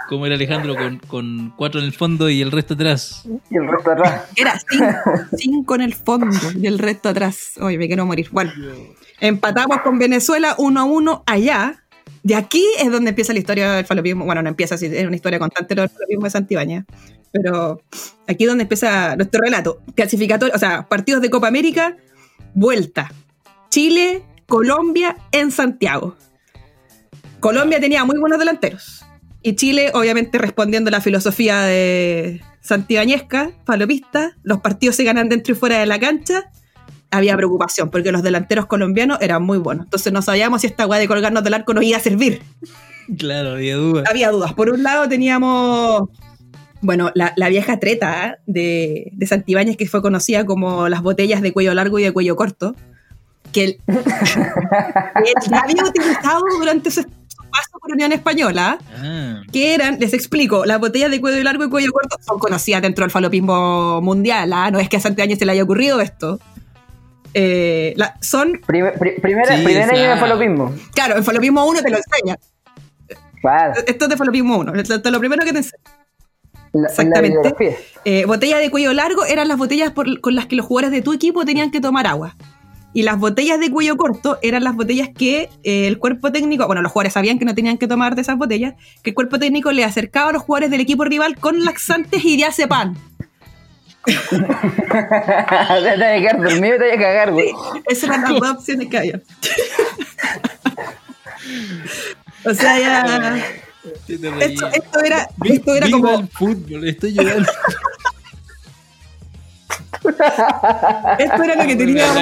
Como 0.08 0.24
era 0.24 0.36
Alejandro 0.36 0.76
con, 0.76 0.98
con 0.98 1.52
cuatro 1.56 1.80
en 1.80 1.86
el 1.86 1.92
fondo 1.92 2.30
y 2.30 2.40
el 2.40 2.52
resto 2.52 2.74
atrás. 2.74 3.24
Y 3.50 3.56
el 3.56 3.66
resto 3.66 3.90
atrás. 3.90 4.22
Era 4.36 4.58
cinco, 4.70 5.10
cinco 5.36 5.74
en 5.74 5.80
el 5.80 5.94
fondo 5.94 6.36
y 6.54 6.66
el 6.66 6.78
resto 6.78 7.08
atrás. 7.08 7.54
Oye, 7.60 7.76
me 7.76 7.88
quiero 7.88 8.06
morir. 8.06 8.28
Bueno, 8.30 8.52
empatamos 9.20 9.80
con 9.80 9.98
Venezuela 9.98 10.54
1 10.58 10.80
a 10.80 10.84
1 10.84 11.24
allá. 11.26 11.82
De 12.22 12.36
aquí 12.36 12.64
es 12.78 12.90
donde 12.90 13.10
empieza 13.10 13.32
la 13.32 13.40
historia 13.40 13.72
del 13.72 13.84
falopismo. 13.84 14.24
Bueno, 14.24 14.42
no 14.42 14.48
empieza 14.48 14.76
así, 14.76 14.86
es 14.86 15.06
una 15.06 15.16
historia 15.16 15.40
constante 15.40 15.74
del 15.74 15.88
falopismo 15.88 16.24
de 16.24 16.30
Santibáñez. 16.30 16.84
Pero 17.32 17.82
aquí 18.28 18.44
es 18.44 18.48
donde 18.48 18.62
empieza 18.62 19.16
nuestro 19.16 19.40
relato. 19.42 19.80
Clasificatorio, 19.96 20.54
o 20.54 20.58
sea, 20.58 20.86
partidos 20.88 21.20
de 21.20 21.30
Copa 21.30 21.48
América, 21.48 21.96
vuelta. 22.54 23.10
Chile, 23.76 24.22
Colombia 24.46 25.18
en 25.32 25.50
Santiago. 25.50 26.16
Colombia 27.40 27.78
tenía 27.78 28.06
muy 28.06 28.18
buenos 28.18 28.38
delanteros. 28.38 29.04
Y 29.42 29.54
Chile, 29.54 29.90
obviamente, 29.92 30.38
respondiendo 30.38 30.88
a 30.88 30.92
la 30.92 31.02
filosofía 31.02 31.60
de 31.60 32.40
Santibáñezca, 32.62 33.50
falopista, 33.66 34.34
los 34.44 34.60
partidos 34.60 34.96
se 34.96 35.04
ganan 35.04 35.28
dentro 35.28 35.52
y 35.52 35.56
fuera 35.58 35.78
de 35.78 35.84
la 35.84 36.00
cancha. 36.00 36.50
Había 37.10 37.36
preocupación 37.36 37.90
porque 37.90 38.12
los 38.12 38.22
delanteros 38.22 38.64
colombianos 38.64 39.18
eran 39.20 39.42
muy 39.42 39.58
buenos. 39.58 39.84
Entonces 39.84 40.10
no 40.10 40.22
sabíamos 40.22 40.62
si 40.62 40.68
esta 40.68 40.86
weá 40.86 40.98
de 40.98 41.06
colgarnos 41.06 41.44
del 41.44 41.52
arco 41.52 41.74
nos 41.74 41.84
iba 41.84 41.98
a 41.98 42.00
servir. 42.00 42.40
Claro, 43.18 43.56
había 43.56 43.76
duda. 43.76 44.04
Había 44.08 44.30
dudas. 44.30 44.54
Por 44.54 44.70
un 44.70 44.82
lado 44.84 45.06
teníamos, 45.06 46.08
bueno, 46.80 47.10
la, 47.14 47.34
la 47.36 47.50
vieja 47.50 47.78
treta 47.78 48.38
de, 48.46 49.10
de 49.12 49.26
Santibáñez 49.26 49.76
que 49.76 49.86
fue 49.86 50.00
conocida 50.00 50.46
como 50.46 50.88
las 50.88 51.02
botellas 51.02 51.42
de 51.42 51.52
cuello 51.52 51.74
largo 51.74 51.98
y 51.98 52.04
de 52.04 52.12
cuello 52.12 52.36
corto, 52.36 52.74
que 53.52 53.64
él, 53.64 53.78
ya 55.48 55.60
había 55.60 55.84
utilizado 55.84 56.40
durante 56.58 56.90
su, 56.90 57.02
paso 57.02 57.78
por 57.80 57.92
Unión 57.92 58.12
Española 58.12 58.78
Ah, 58.96 59.42
que 59.52 59.74
eran, 59.74 59.98
les 59.98 60.12
explico, 60.12 60.64
las 60.64 60.78
botellas 60.80 61.10
de 61.10 61.20
cuello 61.20 61.42
largo 61.42 61.64
y 61.64 61.70
cuello 61.70 61.92
corto 61.92 62.16
son 62.26 62.38
conocidas 62.38 62.82
dentro 62.82 63.04
del 63.04 63.10
falopismo 63.10 64.00
mundial, 64.02 64.52
¿ah? 64.52 64.70
no 64.70 64.78
es 64.78 64.88
que 64.88 64.96
a 64.96 65.00
Santibáñez 65.00 65.38
se 65.38 65.46
le 65.46 65.52
haya 65.52 65.62
ocurrido 65.62 66.00
esto. 66.00 66.38
Eh, 67.34 67.92
la- 67.96 68.16
son, 68.20 68.60
Prime- 68.66 68.92
pri- 68.92 69.20
primera, 69.20 69.56
Sí, 69.56 69.62
primer 69.64 69.82
año 69.90 69.98
esa- 70.02 70.14
de 70.14 70.20
falopismo. 70.20 70.74
claro, 70.94 71.16
el 71.16 71.24
falopismo 71.24 71.66
1 71.66 71.82
te 71.82 71.90
lo 71.90 71.96
enseña. 71.98 72.36
Claro. 73.42 73.74
Esto 73.86 74.04
es 74.06 74.10
de 74.10 74.16
falopismo 74.16 74.56
1, 74.58 74.74
esto 74.74 74.94
es 74.94 75.10
lo 75.10 75.18
primero 75.18 75.44
que 75.44 75.52
te 75.52 75.58
enseña. 75.58 75.82
La, 76.72 76.88
Exactamente. 76.88 77.76
Eh, 78.04 78.24
botellas 78.26 78.58
de 78.60 78.70
cuello 78.70 78.92
largo 78.92 79.24
eran 79.24 79.48
las 79.48 79.56
botellas 79.58 79.92
por- 79.92 80.20
con 80.20 80.34
las 80.34 80.46
que 80.46 80.56
los 80.56 80.66
jugadores 80.66 80.90
de 80.92 81.02
tu 81.02 81.12
equipo 81.12 81.44
tenían 81.44 81.70
que 81.70 81.80
tomar 81.80 82.06
agua. 82.06 82.36
Y 82.96 83.02
las 83.02 83.18
botellas 83.18 83.60
de 83.60 83.70
cuello 83.70 83.98
corto 83.98 84.38
eran 84.40 84.64
las 84.64 84.74
botellas 84.74 85.10
que 85.14 85.50
eh, 85.64 85.86
el 85.86 85.98
cuerpo 85.98 86.32
técnico, 86.32 86.66
bueno, 86.66 86.80
los 86.80 86.90
jugadores 86.90 87.12
sabían 87.12 87.38
que 87.38 87.44
no 87.44 87.54
tenían 87.54 87.76
que 87.76 87.86
tomar 87.86 88.14
de 88.14 88.22
esas 88.22 88.38
botellas, 88.38 88.72
que 89.02 89.10
el 89.10 89.14
cuerpo 89.14 89.38
técnico 89.38 89.70
le 89.70 89.84
acercaba 89.84 90.30
a 90.30 90.32
los 90.32 90.40
jugadores 90.40 90.70
del 90.70 90.80
equipo 90.80 91.04
rival 91.04 91.36
con 91.36 91.62
laxantes 91.62 92.24
y 92.24 92.38
diazepam. 92.38 92.96
te 94.06 94.14
vas 94.38 95.70
a 95.70 96.18
quedar 96.18 96.40
dormido 96.40 96.76
y 96.76 96.78
te 96.78 96.86
vas 96.86 96.94
a 96.94 96.98
cagar, 96.98 97.32
güey. 97.32 97.52
Esas 97.84 98.04
eran 98.04 98.22
las 98.22 98.32
dos 98.32 98.48
opciones 98.48 98.88
que 98.88 98.96
había. 98.96 99.20
o 102.46 102.54
sea, 102.54 102.80
ya. 102.80 103.36
Esto, 104.40 104.68
esto 104.68 105.00
era, 105.04 105.28
esto 105.44 105.74
era 105.74 105.86
viva 105.86 105.98
como. 105.98 106.20
el 106.20 106.28
fútbol, 106.28 106.88
estoy 106.88 107.12
llorando. 107.12 107.52
Esto 111.18 111.42
era 111.42 111.54
lo 111.56 111.66
que 111.66 111.76
teníamos. 111.76 112.16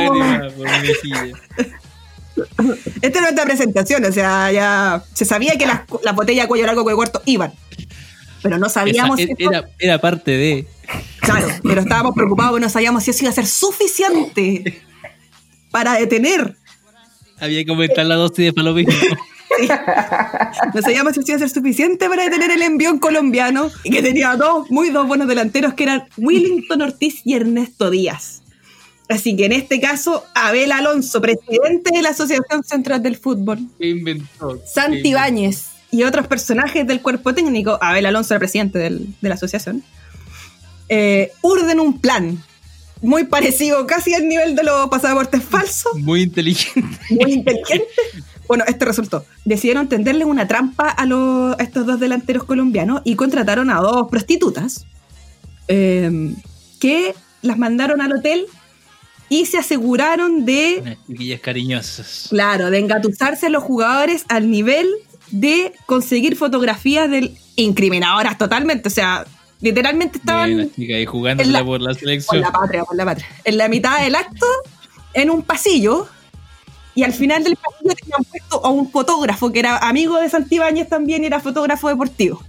Esta 3.00 3.18
era 3.18 3.20
nuestra 3.22 3.44
presentación, 3.44 4.04
o 4.04 4.12
sea, 4.12 4.50
ya 4.50 5.02
se 5.12 5.24
sabía 5.24 5.56
que 5.56 5.66
las, 5.66 5.82
las 6.02 6.14
botellas 6.14 6.44
de 6.44 6.48
cuello 6.48 6.66
largo, 6.66 6.82
cuello 6.82 6.96
corto 6.96 7.22
iban. 7.26 7.52
Pero 8.42 8.58
no 8.58 8.68
sabíamos 8.68 9.18
Esa- 9.18 9.26
si 9.26 9.32
esto- 9.42 9.50
era, 9.50 9.68
era 9.78 9.98
parte 9.98 10.30
de. 10.32 10.66
Claro, 11.20 11.48
pero 11.62 11.80
estábamos 11.80 12.14
preocupados 12.14 12.60
no 12.60 12.68
sabíamos 12.68 13.02
si 13.04 13.10
eso 13.12 13.24
iba 13.24 13.30
a 13.30 13.34
ser 13.34 13.46
suficiente 13.46 14.82
para 15.70 15.94
detener. 15.94 16.56
Había 17.40 17.64
que 17.64 17.70
aumentar 17.70 18.04
la 18.06 18.16
dosis 18.16 18.46
de 18.46 18.52
falopismo. 18.52 18.92
No 20.74 20.82
sabíamos 20.82 21.14
si 21.14 21.20
eso 21.20 21.30
iba 21.32 21.36
a 21.36 21.38
ser 21.40 21.50
suficiente 21.50 22.08
para 22.08 22.24
detener 22.24 22.50
el 22.50 22.62
envión 22.62 22.98
colombiano 22.98 23.70
y 23.82 23.90
que 23.90 24.02
tenía 24.02 24.36
dos 24.36 24.70
muy 24.70 24.90
dos 24.90 25.06
buenos 25.06 25.28
delanteros 25.28 25.74
que 25.74 25.84
eran 25.84 26.04
Willington 26.16 26.82
Ortiz 26.82 27.20
y 27.24 27.34
Ernesto 27.34 27.90
Díaz. 27.90 28.42
Así 29.08 29.36
que 29.36 29.44
en 29.46 29.52
este 29.52 29.80
caso, 29.80 30.24
Abel 30.34 30.72
Alonso, 30.72 31.20
presidente 31.20 31.90
de 31.94 32.00
la 32.02 32.10
Asociación 32.10 32.64
Central 32.64 33.02
del 33.02 33.16
Fútbol, 33.16 33.58
¿Qué 33.78 33.88
inventó? 33.90 34.60
Santi 34.66 35.02
¿Qué 35.02 35.08
Ibáñez 35.08 35.66
y 35.90 36.04
otros 36.04 36.26
personajes 36.26 36.86
del 36.86 37.02
cuerpo 37.02 37.34
técnico, 37.34 37.78
Abel 37.82 38.06
Alonso 38.06 38.32
era 38.34 38.38
presidente 38.40 38.78
del- 38.78 39.06
de 39.20 39.28
la 39.28 39.34
asociación, 39.34 39.84
eh, 40.88 41.32
urden 41.42 41.80
un 41.80 42.00
plan 42.00 42.42
muy 43.02 43.24
parecido 43.24 43.86
casi 43.86 44.14
al 44.14 44.26
nivel 44.26 44.56
de 44.56 44.62
los 44.62 44.88
pasaportes 44.88 45.42
falsos, 45.44 45.92
inventó? 45.94 46.02
Muy 46.02 46.22
inteligente. 46.22 46.98
muy 47.10 47.32
inteligente. 47.34 47.84
Bueno, 48.54 48.66
este 48.68 48.84
resultó. 48.84 49.24
Decidieron 49.44 49.88
tenderle 49.88 50.24
una 50.24 50.46
trampa 50.46 50.88
a, 50.88 51.06
los- 51.06 51.58
a 51.58 51.62
estos 51.64 51.84
dos 51.86 51.98
delanteros 51.98 52.44
colombianos 52.44 53.00
y 53.02 53.16
contrataron 53.16 53.68
a 53.68 53.80
dos 53.80 54.06
prostitutas 54.08 54.86
eh, 55.66 56.32
que 56.78 57.16
las 57.42 57.58
mandaron 57.58 58.00
al 58.00 58.12
hotel 58.12 58.46
y 59.28 59.46
se 59.46 59.58
aseguraron 59.58 60.44
de 60.44 60.78
Unas 60.82 60.98
chiquillas 61.08 61.40
cariñosas. 61.40 62.26
Claro, 62.30 62.70
de 62.70 62.78
engatusarse 62.78 63.46
a 63.46 63.48
los 63.50 63.64
jugadores 63.64 64.24
al 64.28 64.48
nivel 64.48 64.86
de 65.32 65.72
conseguir 65.86 66.36
fotografías 66.36 67.10
del 67.10 67.36
incriminadoras 67.56 68.38
totalmente. 68.38 68.86
O 68.86 68.92
sea, 68.92 69.24
literalmente 69.60 70.18
estaban 70.18 70.48
Bien, 70.54 70.70
ahí 70.94 71.06
la- 71.52 71.64
por 71.64 71.80
la 71.80 71.88
por 71.90 71.98
selección. 71.98 72.40
la 72.40 72.52
patria, 72.52 72.84
por 72.84 72.94
la 72.94 73.04
patria. 73.04 73.26
En 73.42 73.58
la 73.58 73.68
mitad 73.68 74.00
del 74.00 74.14
acto, 74.14 74.46
en 75.12 75.30
un 75.30 75.42
pasillo, 75.42 76.06
y 76.94 77.02
al 77.02 77.12
final 77.12 77.42
del 77.44 77.56
pasillo 77.56 77.94
tenían 77.94 78.22
puesto 78.24 78.64
a 78.64 78.70
un 78.70 78.90
fotógrafo 78.90 79.52
que 79.52 79.58
era 79.60 79.78
amigo 79.78 80.20
de 80.20 80.28
Santibáñez 80.28 80.88
también 80.88 81.22
y 81.24 81.26
era 81.26 81.40
fotógrafo 81.40 81.88
deportivo. 81.88 82.42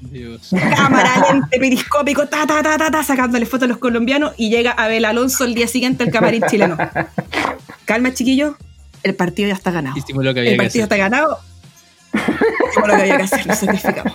Dios. 0.00 0.48
Cámara 0.74 1.26
lente, 1.30 1.58
periscópico, 1.58 2.26
ta, 2.26 2.46
ta, 2.46 2.62
ta, 2.62 2.78
ta, 2.78 2.90
ta, 2.90 3.04
sacándole 3.04 3.44
fotos 3.44 3.64
a 3.64 3.68
los 3.68 3.78
colombianos 3.78 4.32
y 4.38 4.48
llega 4.50 4.70
Abel 4.72 5.04
Alonso 5.04 5.44
el 5.44 5.54
día 5.54 5.68
siguiente 5.68 6.04
al 6.04 6.10
camarín 6.10 6.42
chileno. 6.50 6.76
Calma, 7.84 8.14
chiquillo, 8.14 8.56
el 9.02 9.14
partido 9.14 9.48
ya 9.48 9.54
está 9.54 9.70
ganado. 9.70 9.96
Hicimos 9.98 10.24
lo 10.24 10.32
que 10.32 10.40
había 10.40 10.52
El 10.52 10.56
que 10.58 10.62
partido 10.64 10.84
hacer. 10.86 10.94
está 10.94 10.96
ganado. 10.96 11.38
Hicimos 12.14 12.88
lo 12.88 12.96
que 12.96 13.02
había 13.02 13.16
que 13.18 13.22
hacer, 13.24 13.46
nos 13.46 13.58
sacrificamos. 13.58 14.14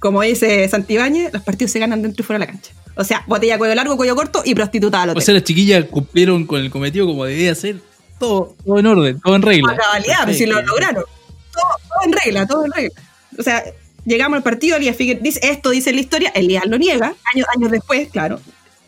Como 0.00 0.20
dice 0.22 0.68
Santibáñez, 0.68 1.32
los 1.32 1.42
partidos 1.42 1.72
se 1.72 1.78
ganan 1.78 2.02
dentro 2.02 2.22
y 2.22 2.26
fuera 2.26 2.38
de 2.38 2.46
la 2.46 2.52
cancha. 2.52 2.72
O 2.94 3.02
sea, 3.04 3.24
botella 3.26 3.56
cuello 3.58 3.74
largo, 3.74 3.96
cuello 3.96 4.14
corto 4.14 4.42
y 4.44 4.54
prostituta 4.54 5.02
al 5.02 5.08
O 5.08 5.12
hotel. 5.12 5.22
sea, 5.24 5.34
las 5.34 5.44
chiquillas 5.44 5.84
cumplieron 5.86 6.46
con 6.46 6.60
el 6.60 6.70
cometido 6.70 7.06
como 7.06 7.24
debía 7.24 7.54
ser. 7.54 7.76
Todo, 8.18 8.56
todo 8.64 8.78
en 8.78 8.86
orden, 8.86 9.20
todo 9.20 9.36
en 9.36 9.42
regla. 9.42 9.72
a 9.72 9.76
cabalidad, 9.76 10.24
pues 10.24 10.38
si 10.38 10.46
lo 10.46 10.60
lograron. 10.62 11.04
Todo, 11.52 11.62
todo 11.88 12.04
en 12.04 12.12
regla, 12.12 12.46
todo 12.46 12.64
en 12.64 12.72
regla. 12.72 13.02
O 13.38 13.42
sea, 13.42 13.62
llegamos 14.04 14.36
al 14.38 14.42
partido, 14.42 14.76
Elías 14.76 14.96
Figueroa 14.96 15.22
dice, 15.22 15.40
esto 15.42 15.70
dice 15.70 15.92
la 15.92 16.00
historia, 16.00 16.30
Elías 16.34 16.64
lo 16.66 16.78
niega, 16.78 17.14
años, 17.34 17.46
años 17.54 17.70
después, 17.70 18.08
claro. 18.08 18.40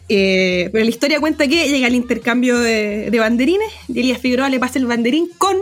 Eh, 0.08 0.70
pero 0.72 0.84
la 0.84 0.90
historia 0.90 1.20
cuenta 1.20 1.46
que 1.46 1.68
llega 1.68 1.86
el 1.86 1.94
intercambio 1.94 2.58
de, 2.58 3.10
de 3.10 3.18
banderines 3.18 3.70
y 3.88 4.00
Elías 4.00 4.18
Figueroa 4.20 4.48
le 4.48 4.58
pasa 4.58 4.78
el 4.78 4.86
banderín 4.86 5.28
con 5.36 5.56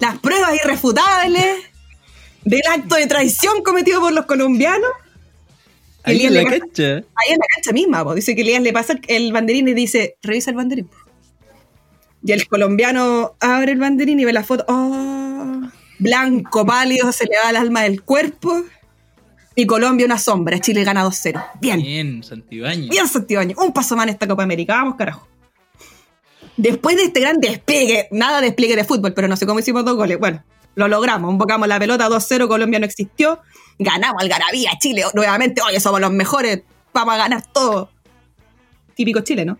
las 0.00 0.18
pruebas 0.18 0.52
irrefutables 0.62 1.46
del 2.44 2.60
acto 2.70 2.96
de 2.96 3.06
traición 3.06 3.62
cometido 3.62 4.00
por 4.00 4.12
los 4.12 4.26
colombianos. 4.26 4.90
Ahí 6.02 6.16
Elías 6.26 6.32
en 6.44 6.44
la 6.44 6.58
cancha. 6.58 6.82
Ahí 7.16 7.32
en 7.32 7.38
la 7.38 7.46
cancha 7.54 7.72
misma, 7.72 8.04
po. 8.04 8.14
dice 8.14 8.34
que 8.34 8.42
Elías 8.42 8.62
le 8.62 8.72
pasa 8.72 8.92
el- 8.94 9.00
el 9.08 9.32
banderín 9.32 9.68
y 9.68 9.74
dice, 9.74 10.16
revisa 10.22 10.50
el 10.50 10.56
banderín. 10.56 10.86
po. 10.86 10.96
Y 12.22 12.32
el 12.32 12.46
colombiano 12.48 13.36
abre 13.40 13.72
el 13.72 13.78
banderín 13.78 14.20
y 14.20 14.24
ve 14.24 14.32
la 14.32 14.44
foto. 14.44 14.64
Oh, 14.68 15.60
blanco, 15.98 16.66
pálido, 16.66 17.12
se 17.12 17.24
le 17.24 17.32
va 17.42 17.50
el 17.50 17.56
alma 17.56 17.82
del 17.82 18.02
cuerpo. 18.02 18.62
Y 19.54 19.66
Colombia 19.66 20.06
una 20.06 20.18
sombra. 20.18 20.58
Chile 20.60 20.84
gana 20.84 21.04
2-0. 21.04 21.44
Bien. 21.60 21.82
Bien, 21.82 22.22
Santibáñez. 22.22 22.90
Bien, 22.90 23.08
Santibáñez. 23.08 23.56
Un 23.58 23.72
paso 23.72 23.96
más 23.96 24.04
en 24.04 24.10
esta 24.10 24.28
Copa 24.28 24.42
América. 24.42 24.74
Vamos, 24.74 24.94
carajo. 24.96 25.26
Después 26.56 26.96
de 26.96 27.04
este 27.04 27.20
gran 27.20 27.40
despliegue, 27.40 28.08
nada 28.10 28.40
de 28.40 28.48
despliegue 28.48 28.76
de 28.76 28.84
fútbol, 28.84 29.14
pero 29.14 29.28
no 29.28 29.36
sé 29.36 29.46
cómo 29.46 29.60
hicimos 29.60 29.84
dos 29.84 29.96
goles. 29.96 30.18
Bueno, 30.18 30.44
lo 30.74 30.88
logramos. 30.88 31.32
Invocamos 31.32 31.68
la 31.68 31.78
pelota 31.78 32.08
2-0. 32.08 32.48
Colombia 32.48 32.78
no 32.78 32.86
existió. 32.86 33.40
Ganamos 33.78 34.22
al 34.22 34.28
Garabía, 34.28 34.72
Chile. 34.78 35.04
Nuevamente, 35.14 35.62
oye, 35.62 35.80
somos 35.80 36.00
los 36.00 36.12
mejores. 36.12 36.62
Vamos 36.92 37.14
a 37.14 37.16
ganar 37.16 37.42
todo. 37.52 37.90
Típico 38.94 39.20
Chile, 39.20 39.44
¿no? 39.44 39.58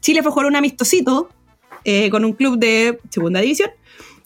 Chile 0.00 0.22
fue 0.22 0.30
a 0.30 0.32
jugar 0.32 0.46
un 0.46 0.56
amistosito 0.56 1.28
eh, 1.90 2.10
con 2.10 2.22
un 2.22 2.34
club 2.34 2.58
de 2.58 2.98
segunda 3.08 3.40
división 3.40 3.70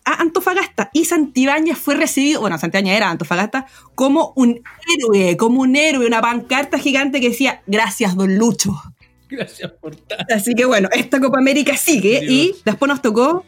a 0.04 0.20
Antofagasta. 0.20 0.90
Y 0.92 1.04
Santibáñez 1.04 1.78
fue 1.78 1.94
recibido, 1.94 2.40
bueno, 2.40 2.58
Santibáñez 2.58 2.96
era 2.96 3.08
Antofagasta, 3.08 3.66
como 3.94 4.32
un 4.34 4.60
héroe, 4.98 5.36
como 5.36 5.60
un 5.60 5.76
héroe, 5.76 6.04
una 6.04 6.20
pancarta 6.20 6.76
gigante 6.76 7.20
que 7.20 7.28
decía, 7.28 7.62
gracias, 7.68 8.16
don 8.16 8.36
Lucho. 8.36 8.74
Gracias 9.30 9.70
por 9.80 9.94
tanto. 9.94 10.34
Así 10.34 10.56
que 10.56 10.64
bueno, 10.64 10.88
esta 10.90 11.20
Copa 11.20 11.38
América 11.38 11.76
sigue 11.76 12.22
Dios. 12.22 12.32
y 12.32 12.54
después 12.64 12.88
nos 12.88 13.00
tocó 13.00 13.44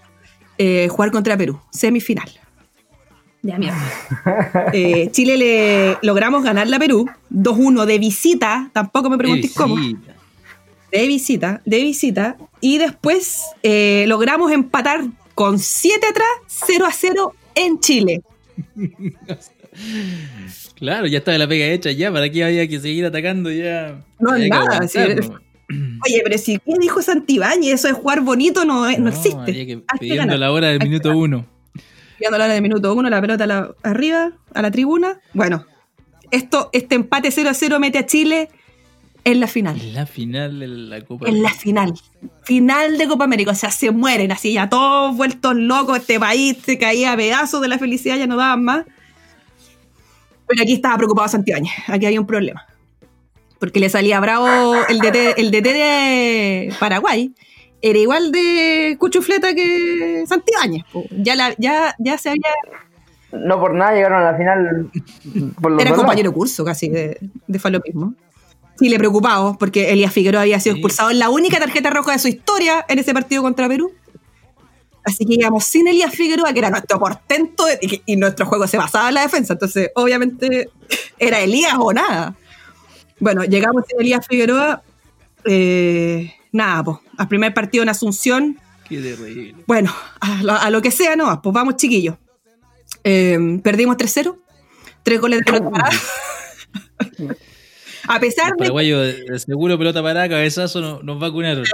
eh, 0.59 0.87
jugar 0.89 1.11
contra 1.11 1.37
Perú, 1.37 1.61
semifinal. 1.73 2.31
Ya, 3.43 3.59
mierda. 3.59 3.83
Eh, 4.73 5.09
Chile 5.11 5.37
le 5.37 5.99
logramos 6.03 6.45
ganar 6.45 6.69
la 6.69 6.79
Perú, 6.79 7.11
2-1 7.33 7.85
de 7.85 7.99
visita, 7.99 8.71
tampoco 8.73 9.11
me 9.11 9.19
preguntéis 9.19 9.55
cómo. 9.55 9.77
De 10.95 11.09
visita, 11.09 11.61
de 11.65 11.83
visita. 11.83 12.37
Y 12.61 12.79
después 12.79 13.43
eh, 13.65 14.05
logramos 14.07 14.53
empatar 14.53 15.01
con 15.35 15.59
7 15.59 16.07
atrás, 16.07 16.29
0 16.47 16.87
a 16.87 16.93
0 16.93 17.35
en 17.57 17.81
Chile. 17.81 18.23
Claro, 20.77 21.07
ya 21.07 21.19
estaba 21.19 21.37
la 21.39 21.49
pega 21.49 21.67
hecha 21.67 21.91
ya. 21.91 22.13
¿Para 22.13 22.29
qué 22.31 22.45
había 22.45 22.69
que 22.69 22.79
seguir 22.79 23.05
atacando 23.07 23.51
ya? 23.51 24.01
No, 24.21 24.37
nada. 24.39 24.81
¿no? 24.81 25.41
Oye, 26.07 26.21
pero 26.23 26.39
si 26.39 26.59
¿qué 26.59 26.75
dijo 26.81 27.03
Santibáñez? 27.03 27.75
Eso 27.75 27.89
de 27.89 27.95
jugar 27.95 28.21
bonito 28.21 28.65
no, 28.65 28.89
no, 28.99 29.09
existe. 29.09 29.37
había 29.41 29.67
que- 29.67 29.81
pidiendo 29.99 30.37
la 30.37 30.53
hora 30.53 30.69
del 30.69 30.81
Hay 30.81 30.89
minuto 30.89 31.09
ganar. 31.09 31.25
uno. 31.25 31.47
Llegando 32.19 32.37
a 32.37 32.39
la 32.39 32.45
hora 32.45 32.55
del 32.55 32.63
minuto 32.63 32.95
uno, 32.95 33.09
la 33.11 33.21
pelota 33.21 33.45
a 33.45 33.47
la- 33.47 33.75
arriba, 33.83 34.33
a 34.53 34.63
la 34.63 34.71
tribuna. 34.71 35.21
Bueno, 35.33 35.67
esto, 36.31 36.71
este 36.73 36.95
empate 36.95 37.31
0 37.33 37.51
a 37.51 37.55
0 37.55 37.81
mete 37.81 37.99
a 37.99 38.07
Chile 38.07 38.51
en 39.25 39.41
la 39.41 39.47
final. 39.47 39.81
En 39.81 39.95
la 39.95 40.07
final 40.07 40.61
de 40.61 40.69
la 40.69 41.01
Copa. 41.03 41.29
En 41.29 41.43
la 41.43 41.51
final. 41.51 41.93
Final 42.43 42.99
de 42.99 43.09
Copa 43.09 43.25
América. 43.25 43.53
O 43.53 43.55
sea, 43.55 43.71
se 43.71 43.91
mueren 43.91 44.31
así, 44.33 44.53
ya 44.53 44.69
todos 44.69 45.17
vueltos 45.17 45.55
locos. 45.57 45.99
Este 45.99 46.21
país 46.21 46.59
se 46.65 46.79
caía 46.79 47.13
a 47.13 47.17
pedazos 47.17 47.61
de 47.63 47.69
la 47.69 47.79
felicidad, 47.79 48.17
ya 48.19 48.27
no 48.27 48.37
daban 48.37 48.63
más. 48.65 48.85
Pero 50.47 50.63
aquí 50.63 50.75
estaba 50.75 50.97
preocupado 50.97 51.29
Santibáñez. 51.29 51.73
Aquí 51.89 52.07
había 52.07 52.21
un 52.21 52.27
problema. 52.27 52.67
Porque 53.59 53.81
le 53.81 53.89
salía 53.89 54.21
bravo 54.21 54.75
el 54.89 54.99
DT, 54.99 55.39
el 55.41 55.51
DT 55.51 55.73
de 55.73 56.75
Paraguay. 56.79 57.33
Era 57.81 57.99
igual 57.99 58.31
de 58.33 58.97
cuchufleta 58.99 59.55
que 59.55 60.25
Santibáñez. 60.27 60.85
Ya, 61.11 61.35
la- 61.35 61.55
ya, 61.59 61.95
ya 61.99 62.19
se 62.19 62.31
había 62.31 62.51
No 63.33 63.59
por 63.59 63.75
nada 63.75 63.93
llegaron 63.95 64.23
a 64.23 64.33
la 64.33 64.37
final. 64.37 64.91
Por 65.61 65.73
los 65.73 65.81
Era 65.83 65.95
compañero 65.95 66.33
curso 66.33 66.65
casi 66.65 66.89
de, 66.91 67.19
de 67.47 67.59
falopismo. 67.59 68.15
Chile 68.79 68.99
preocupado 68.99 69.57
porque 69.59 69.93
Elías 69.93 70.13
Figueroa 70.13 70.43
había 70.43 70.59
sido 70.61 70.75
Sí. 70.75 70.81
expulsado 70.81 71.11
en 71.11 71.19
la 71.19 71.29
única 71.31 71.59
tarjeta 71.59 71.91
roja 71.91 72.13
de 72.13 72.19
su 72.19 72.29
historia 72.29 72.85
en 72.89 72.99
ese 72.99 73.13
partido 73.15 73.43
contra 73.43 73.69
Perú. 73.69 73.93
Así 75.05 75.27
que 75.27 75.35
íbamos 75.35 75.65
sin 75.65 75.87
Elías 75.87 76.15
Figueroa, 76.15 76.53
que 76.53 76.59
era 76.61 76.71
nuestro 76.71 76.99
portento, 76.99 77.67
y, 77.81 77.87
que- 77.89 78.03
y 78.07 78.17
nuestro 78.17 78.47
juego 78.47 78.67
se 78.67 78.79
basaba 78.79 79.09
en 79.09 79.15
la 79.15 79.23
defensa. 79.23 79.53
Entonces, 79.53 79.91
obviamente, 79.95 80.71
era 81.19 81.41
Elías 81.41 81.75
o 81.79 81.93
nada. 81.93 82.35
Bueno, 83.21 83.45
llegamos 83.45 83.85
sin 83.89 84.01
Elías 84.01 84.27
Figueroa. 84.27 84.83
eh, 85.47 86.33
nada, 86.53 86.83
pues, 86.85 86.97
al 87.19 87.29
primer 87.29 87.53
partido 87.53 87.83
en 87.83 87.91
Asunción, 87.91 88.59
Qué 88.89 88.97
terrible. 88.99 89.55
bueno, 89.67 89.95
a 90.21 90.43
lo, 90.43 90.53
a 90.55 90.71
lo 90.71 90.81
que 90.81 90.91
sea, 90.91 91.17
no, 91.17 91.43
pues 91.43 91.53
vamos, 91.53 91.77
chiquillos. 91.77 92.17
Eh, 93.05 93.61
perdimos 93.63 93.99
3-0, 93.99 94.39
tres 95.03 95.21
goles 95.21 95.41
de 95.41 95.45
pelota 95.45 95.71
parada. 95.71 95.91
a 98.09 98.21
pesar 98.21 98.47
El 98.47 98.53
de 98.53 98.57
paraguayo 98.59 99.01
de 99.01 99.25
de 99.25 99.39
seguro 99.39 99.79
pelota 99.79 100.03
parada, 100.03 100.29
cabezazo, 100.29 100.81
no- 100.81 101.03
nos 101.03 101.19
vacunaron. 101.21 101.65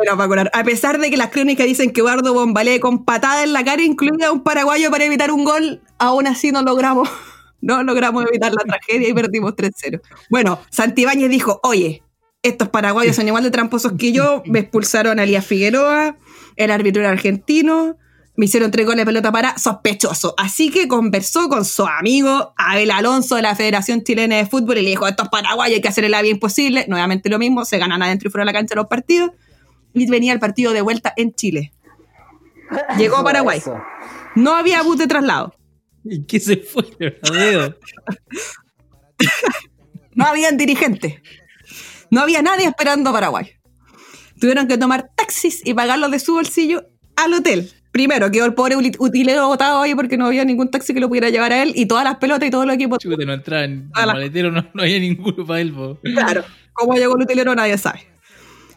A 0.53 0.65
pesar 0.65 0.99
de 0.99 1.11
que 1.11 1.17
las 1.17 1.31
crónicas 1.31 1.67
dicen 1.67 1.91
que 1.93 2.01
Eduardo 2.01 2.33
Bombalé 2.35 2.81
con 2.81 3.05
patada 3.05 3.43
en 3.45 3.53
la 3.53 3.65
cara 3.65 3.83
incluía 3.83 4.29
a 4.29 4.33
un 4.33 4.43
paraguayo 4.43 4.91
para 4.91 5.05
evitar 5.05 5.31
un 5.31 5.45
gol, 5.45 5.83
aún 5.99 6.27
así 6.27 6.53
no 6.53 6.63
logramos, 6.63 7.09
no 7.61 7.83
logramos 7.83 8.25
evitar 8.27 8.53
la 8.53 8.63
tragedia 8.65 9.09
y 9.09 9.13
perdimos 9.15 9.55
3-0. 9.55 10.01
Bueno, 10.29 10.61
Santibáñez 10.71 11.31
dijo, 11.31 11.61
oye, 11.63 12.03
estos 12.43 12.69
paraguayos 12.71 13.17
son 13.17 13.27
igual 13.29 13.43
de 13.45 13.51
tramposos 13.51 13.93
que 13.99 14.13
yo, 14.13 14.43
me 14.47 14.61
expulsaron 14.61 15.19
a 15.19 15.25
Elías 15.25 15.45
Figueroa, 15.45 16.17
el 16.57 16.71
árbitro 16.71 17.03
era 17.03 17.11
argentino, 17.11 17.97
me 18.41 18.47
hicieron 18.47 18.71
tres 18.71 18.87
goles 18.87 19.03
de 19.03 19.05
pelota 19.05 19.31
para 19.31 19.59
sospechoso. 19.59 20.33
Así 20.39 20.71
que 20.71 20.89
conversó 20.89 21.51
con 21.51 21.67
su 21.67 21.85
amigo 21.85 22.55
Abel 22.57 22.91
Alonso 22.91 23.37
de 23.37 23.43
la 23.43 23.55
Federación 23.55 24.03
Chilena 24.03 24.39
de 24.39 24.47
Fútbol 24.47 24.79
y 24.79 24.83
le 24.83 24.89
dijo, 24.89 25.07
estos 25.07 25.29
paraguayos 25.29 25.75
hay 25.75 25.83
que 25.83 25.89
hacerle 25.89 26.09
la 26.09 26.23
vida 26.23 26.33
imposible. 26.33 26.87
Nuevamente 26.89 27.29
lo 27.29 27.39
mismo, 27.39 27.67
se 27.67 27.77
ganan 27.77 28.03
adentro 28.03 28.29
y 28.29 28.31
fuera 28.31 28.47
de 28.47 28.47
la 28.47 28.59
cancha 28.59 28.75
los 28.75 28.87
partidos 28.87 29.33
y 29.93 30.11
venía 30.11 30.33
el 30.33 30.39
partido 30.39 30.73
de 30.73 30.81
vuelta 30.81 31.13
en 31.19 31.35
Chile. 31.35 31.75
Llegó 32.97 33.19
a 33.19 33.25
Paraguay. 33.25 33.61
No 34.37 34.57
había 34.57 34.81
bus 34.81 34.97
de 34.97 35.07
traslado. 35.07 35.55
¿Y 36.03 36.25
qué 36.25 36.41
se 36.41 36.57
fue? 36.57 36.87
No 40.15 40.25
habían 40.25 40.57
dirigentes. 40.57 41.21
No 42.11 42.23
había 42.23 42.41
nadie 42.41 42.67
esperando 42.67 43.11
a 43.11 43.13
Paraguay. 43.13 43.53
Tuvieron 44.41 44.67
que 44.67 44.79
tomar 44.79 45.11
taxis 45.15 45.61
y 45.63 45.75
pagarlos 45.75 46.11
de 46.11 46.19
su 46.19 46.33
bolsillo 46.33 46.87
al 47.17 47.35
hotel. 47.35 47.71
Primero, 48.01 48.31
quedó 48.31 48.47
el 48.47 48.55
pobre 48.55 48.77
utilero 48.77 49.47
botado 49.49 49.83
ahí 49.83 49.95
porque 49.95 50.17
no 50.17 50.25
había 50.25 50.43
ningún 50.43 50.71
taxi 50.71 50.95
que 50.95 51.01
lo 51.01 51.09
pudiera 51.11 51.29
llevar 51.29 51.53
a 51.53 51.63
él 51.63 51.73
y 51.77 51.85
todas 51.85 52.03
las 52.03 52.17
pelotas 52.17 52.49
y 52.49 52.51
todos 52.51 52.65
los 52.65 52.75
equipos. 52.75 52.99
Chuta, 52.99 53.23
no 53.27 53.35
entraba 53.35 53.65
en 53.65 53.91
A 53.93 54.01
el 54.01 54.07
la- 54.07 54.13
maletero, 54.15 54.51
no, 54.51 54.67
no 54.73 54.83
había 54.83 54.99
ninguno 54.99 55.45
para 55.45 55.61
él. 55.61 55.71
po. 55.75 55.99
Claro, 56.03 56.43
cómo 56.73 56.95
llegó 56.95 57.15
el 57.17 57.23
utilero 57.25 57.55
nadie 57.55 57.77
sabe. 57.77 58.07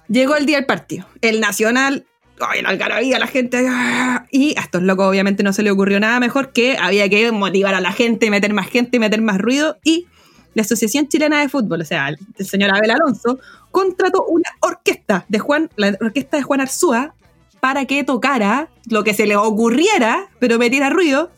Llegó 0.10 0.36
el 0.36 0.46
día 0.46 0.58
del 0.58 0.66
partido. 0.66 1.08
El 1.22 1.40
Nacional, 1.40 2.06
ay, 2.42 2.60
el 2.60 2.66
algarabía, 2.66 3.18
la 3.18 3.28
gente. 3.28 3.66
ah, 3.66 4.26
Y 4.30 4.56
a 4.58 4.62
estos 4.64 4.84
locos 4.84 5.08
obviamente 5.08 5.42
no 5.42 5.54
se 5.54 5.64
le 5.64 5.72
ocurrió 5.72 6.02
nada 6.02 6.20
mejor 6.20 6.52
que 6.52 6.76
había 6.78 7.08
que 7.08 7.32
motivar 7.32 7.76
a 7.76 7.80
la 7.80 7.94
gente, 7.94 8.30
meter 8.30 8.52
más 8.54 8.68
gente, 8.68 9.00
meter 9.00 9.22
más 9.22 9.38
ruido. 9.38 9.78
Y 9.86 10.06
la 10.54 10.64
Asociación 10.64 11.08
Chilena 11.08 11.40
de 11.40 11.48
Fútbol, 11.48 11.80
o 11.80 11.86
sea, 11.86 12.10
el, 12.10 12.18
el 12.38 12.46
señor 12.46 12.72
Abel 12.76 12.92
Alonso, 12.92 13.40
contrató 13.72 14.26
una 14.28 14.50
orquesta 14.60 15.24
de 15.30 15.40
Juan, 15.40 15.70
la 15.78 15.96
orquesta 16.02 16.36
de 16.36 16.44
Juan 16.44 16.60
Arzúa, 16.60 17.16
para 17.64 17.86
que 17.86 18.04
tocara 18.04 18.68
lo 18.90 19.06
que 19.06 19.14
se 19.14 19.26
le 19.26 19.38
ocurriera, 19.38 20.28
pero 20.40 20.60
metiera 20.60 20.90
ruido, 20.90 21.32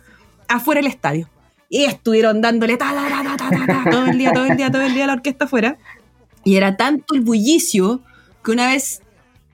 afuera 0.47 0.81
del 0.81 0.89
estadio. 0.89 1.29
Y 1.69 1.83
estuvieron 1.85 2.41
dándole 2.41 2.77
ta, 2.77 2.91
ta, 3.37 3.45
ta, 3.67 3.89
todo 3.91 4.07
el 4.07 4.17
día, 4.17 4.33
todo 4.33 4.45
el 4.45 4.57
día, 4.57 4.71
todo 4.71 4.81
el 4.81 4.95
día 4.95 5.05
la 5.05 5.13
orquesta 5.13 5.45
afuera. 5.45 5.77
Y 6.43 6.55
era 6.55 6.77
tanto 6.77 7.13
el 7.13 7.21
bullicio 7.21 8.01
que 8.43 8.49
una 8.49 8.65
vez 8.65 9.03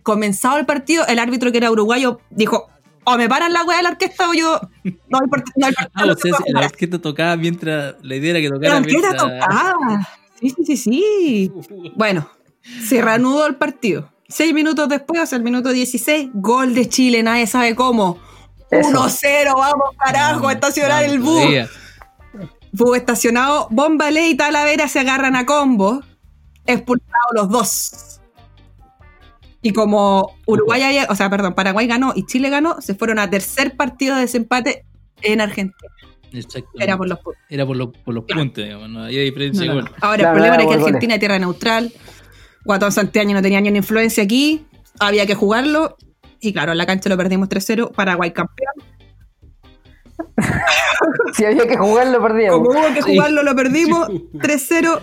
comenzado 0.01 0.57
el 0.59 0.65
partido, 0.65 1.05
el 1.07 1.19
árbitro 1.19 1.51
que 1.51 1.57
era 1.57 1.69
uruguayo 1.71 2.21
dijo, 2.29 2.69
o 3.03 3.17
me 3.17 3.27
paran 3.27 3.51
la 3.51 3.65
weá 3.65 3.75
de 3.77 3.83
la 3.83 3.89
orquesta 3.89 4.29
o 4.29 4.33
yo 4.33 4.61
no 5.09 5.19
hay 5.19 5.27
part- 5.27 5.51
no 5.57 5.65
hay 5.65 5.73
partido, 5.73 5.91
Ah, 5.95 6.05
no 6.05 6.13
o 6.13 6.15
sea, 6.15 6.31
la 6.31 6.37
jugar". 6.37 6.65
orquesta 6.67 6.99
tocaba 6.99 7.35
mientras. 7.35 7.95
La 8.01 8.15
idea 8.15 8.31
era 8.31 8.39
que 8.39 8.47
La 8.47 8.55
tocara 8.55 8.77
orquesta 8.77 9.09
mientras. 9.09 9.39
tocaba. 9.41 10.09
Sí, 10.39 10.49
sí, 10.55 10.63
sí, 10.65 10.77
sí. 10.77 11.51
Bueno, 11.97 12.29
se 12.87 13.01
reanudó 13.01 13.45
el 13.45 13.55
partido. 13.55 14.09
Seis 14.31 14.53
minutos 14.53 14.87
después, 14.89 15.21
o 15.21 15.25
sea, 15.25 15.37
el 15.37 15.43
minuto 15.43 15.69
16, 15.69 16.29
gol 16.33 16.73
de 16.73 16.87
Chile, 16.87 17.21
nadie 17.21 17.45
sabe 17.47 17.75
cómo. 17.75 18.17
Eso. 18.69 18.89
1-0, 18.89 19.53
vamos 19.55 19.89
carajo, 19.97 20.47
a 20.47 20.53
estacionar 20.53 21.03
el 21.03 21.19
bus. 21.19 21.35
Todavía. 21.41 21.69
Bus 22.71 22.97
estacionado, 22.97 23.67
Bombalé 23.69 24.29
y 24.29 24.35
Talavera 24.35 24.87
se 24.87 24.99
agarran 25.01 25.35
a 25.35 25.45
combo, 25.45 26.01
expulsados 26.65 27.31
los 27.33 27.49
dos. 27.49 28.21
Y 29.61 29.73
como 29.73 30.35
Uruguay, 30.47 30.81
había- 30.81 31.07
o 31.09 31.15
sea, 31.15 31.29
perdón, 31.29 31.53
Paraguay 31.53 31.85
ganó 31.85 32.13
y 32.15 32.25
Chile 32.25 32.49
ganó, 32.49 32.81
se 32.81 32.95
fueron 32.95 33.19
a 33.19 33.29
tercer 33.29 33.75
partido 33.75 34.15
de 34.15 34.21
desempate 34.21 34.85
en 35.21 35.41
Argentina. 35.41 35.75
Exacto. 36.33 36.69
Era 36.79 36.97
por 36.97 37.09
los 37.09 37.19
puntos. 37.19 37.41
Era 37.49 37.65
por, 37.65 37.75
los- 37.75 37.89
por 37.89 38.13
los 38.13 38.23
puntos, 38.23 38.63
digamos, 38.63 38.89
no 38.89 39.03
había 39.03 39.21
diferencia 39.21 39.65
No, 39.65 39.73
no, 39.73 39.77
de 39.79 39.83
no. 39.83 39.89
gol. 39.89 39.97
Ahora, 40.01 40.23
el 40.23 40.29
problema 40.31 40.55
era 40.55 40.63
era 40.63 40.71
que 40.71 40.79
Argentina 40.85 41.13
es 41.15 41.19
tierra 41.19 41.39
neutral. 41.39 41.91
Guatón 42.65 42.91
Santiago 42.91 43.31
no 43.33 43.41
tenía 43.41 43.61
ni 43.61 43.69
una 43.69 43.77
influencia 43.79 44.23
aquí. 44.23 44.65
Había 44.99 45.25
que 45.25 45.35
jugarlo. 45.35 45.97
Y 46.39 46.53
claro, 46.53 46.71
en 46.71 46.77
la 46.77 46.85
cancha 46.85 47.09
lo 47.09 47.17
perdimos 47.17 47.49
3-0. 47.49 47.91
Paraguay 47.93 48.31
campeón. 48.31 48.73
Si 51.33 51.45
había 51.45 51.67
que 51.67 51.77
jugarlo, 51.77 52.21
perdíamos. 52.21 52.59
Como 52.67 52.79
hubo 52.79 52.93
que 52.93 53.01
Sí. 53.01 53.15
jugarlo, 53.15 53.43
lo 53.43 53.55
perdimos. 53.55 54.07
Sí. 54.07 54.29
3-0. 54.33 55.01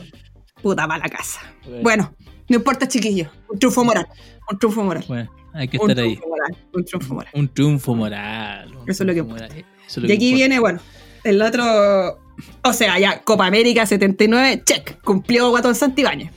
Puta 0.63 0.87
mala 0.87 1.09
casa. 1.09 1.41
Bueno, 1.83 2.15
no 2.49 2.57
importa, 2.57 2.87
chiquillos. 2.89 3.29
Un 3.49 3.59
triunfo 3.59 3.85
moral. 3.85 4.07
Un 4.51 4.59
triunfo 4.59 4.83
moral. 4.85 5.05
Bueno, 5.09 5.31
hay 5.55 5.69
que 5.69 5.79
Un 5.79 5.91
estar 5.91 6.05
ahí. 6.05 6.17
triunfo 6.17 6.29
moral. 6.29 6.57
Un 6.73 6.85
triunfo 6.85 7.15
moral. 7.15 7.33
Un 7.35 7.49
triunfo 7.49 7.95
moral. 7.95 8.75
un 8.77 8.91
Eso 8.91 9.03
es 9.03 9.07
lo 9.07 9.15
que 9.15 9.23
triunfo 9.23 9.31
moral. 9.35 9.51
Eso 9.53 9.65
es 9.89 9.97
lo 9.99 10.05
Y 10.05 10.09
que 10.09 10.13
aquí 10.15 10.27
importa. 10.29 10.37
viene, 10.37 10.59
bueno, 10.61 10.81
el 11.25 11.43
otro. 11.43 12.19
O 12.63 12.73
sea, 12.73 12.99
ya, 12.99 13.21
Copa 13.23 13.47
América 13.47 13.85
79, 13.87 14.63
check. 14.65 15.01
Cumplió 15.03 15.51
Guatón 15.51 15.75
Santibáñez. 15.75 16.33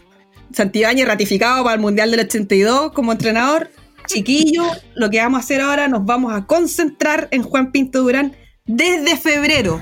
Santibáñez 0.53 1.07
ratificado 1.07 1.63
para 1.63 1.75
el 1.75 1.81
Mundial 1.81 2.11
del 2.11 2.21
82 2.21 2.91
como 2.91 3.11
entrenador. 3.11 3.69
Chiquillo, 4.07 4.63
lo 4.95 5.09
que 5.09 5.19
vamos 5.19 5.37
a 5.37 5.43
hacer 5.43 5.61
ahora, 5.61 5.87
nos 5.87 6.05
vamos 6.05 6.33
a 6.33 6.45
concentrar 6.45 7.27
en 7.31 7.43
Juan 7.43 7.71
Pinto 7.71 8.01
Durán 8.01 8.35
desde 8.65 9.17
febrero. 9.17 9.81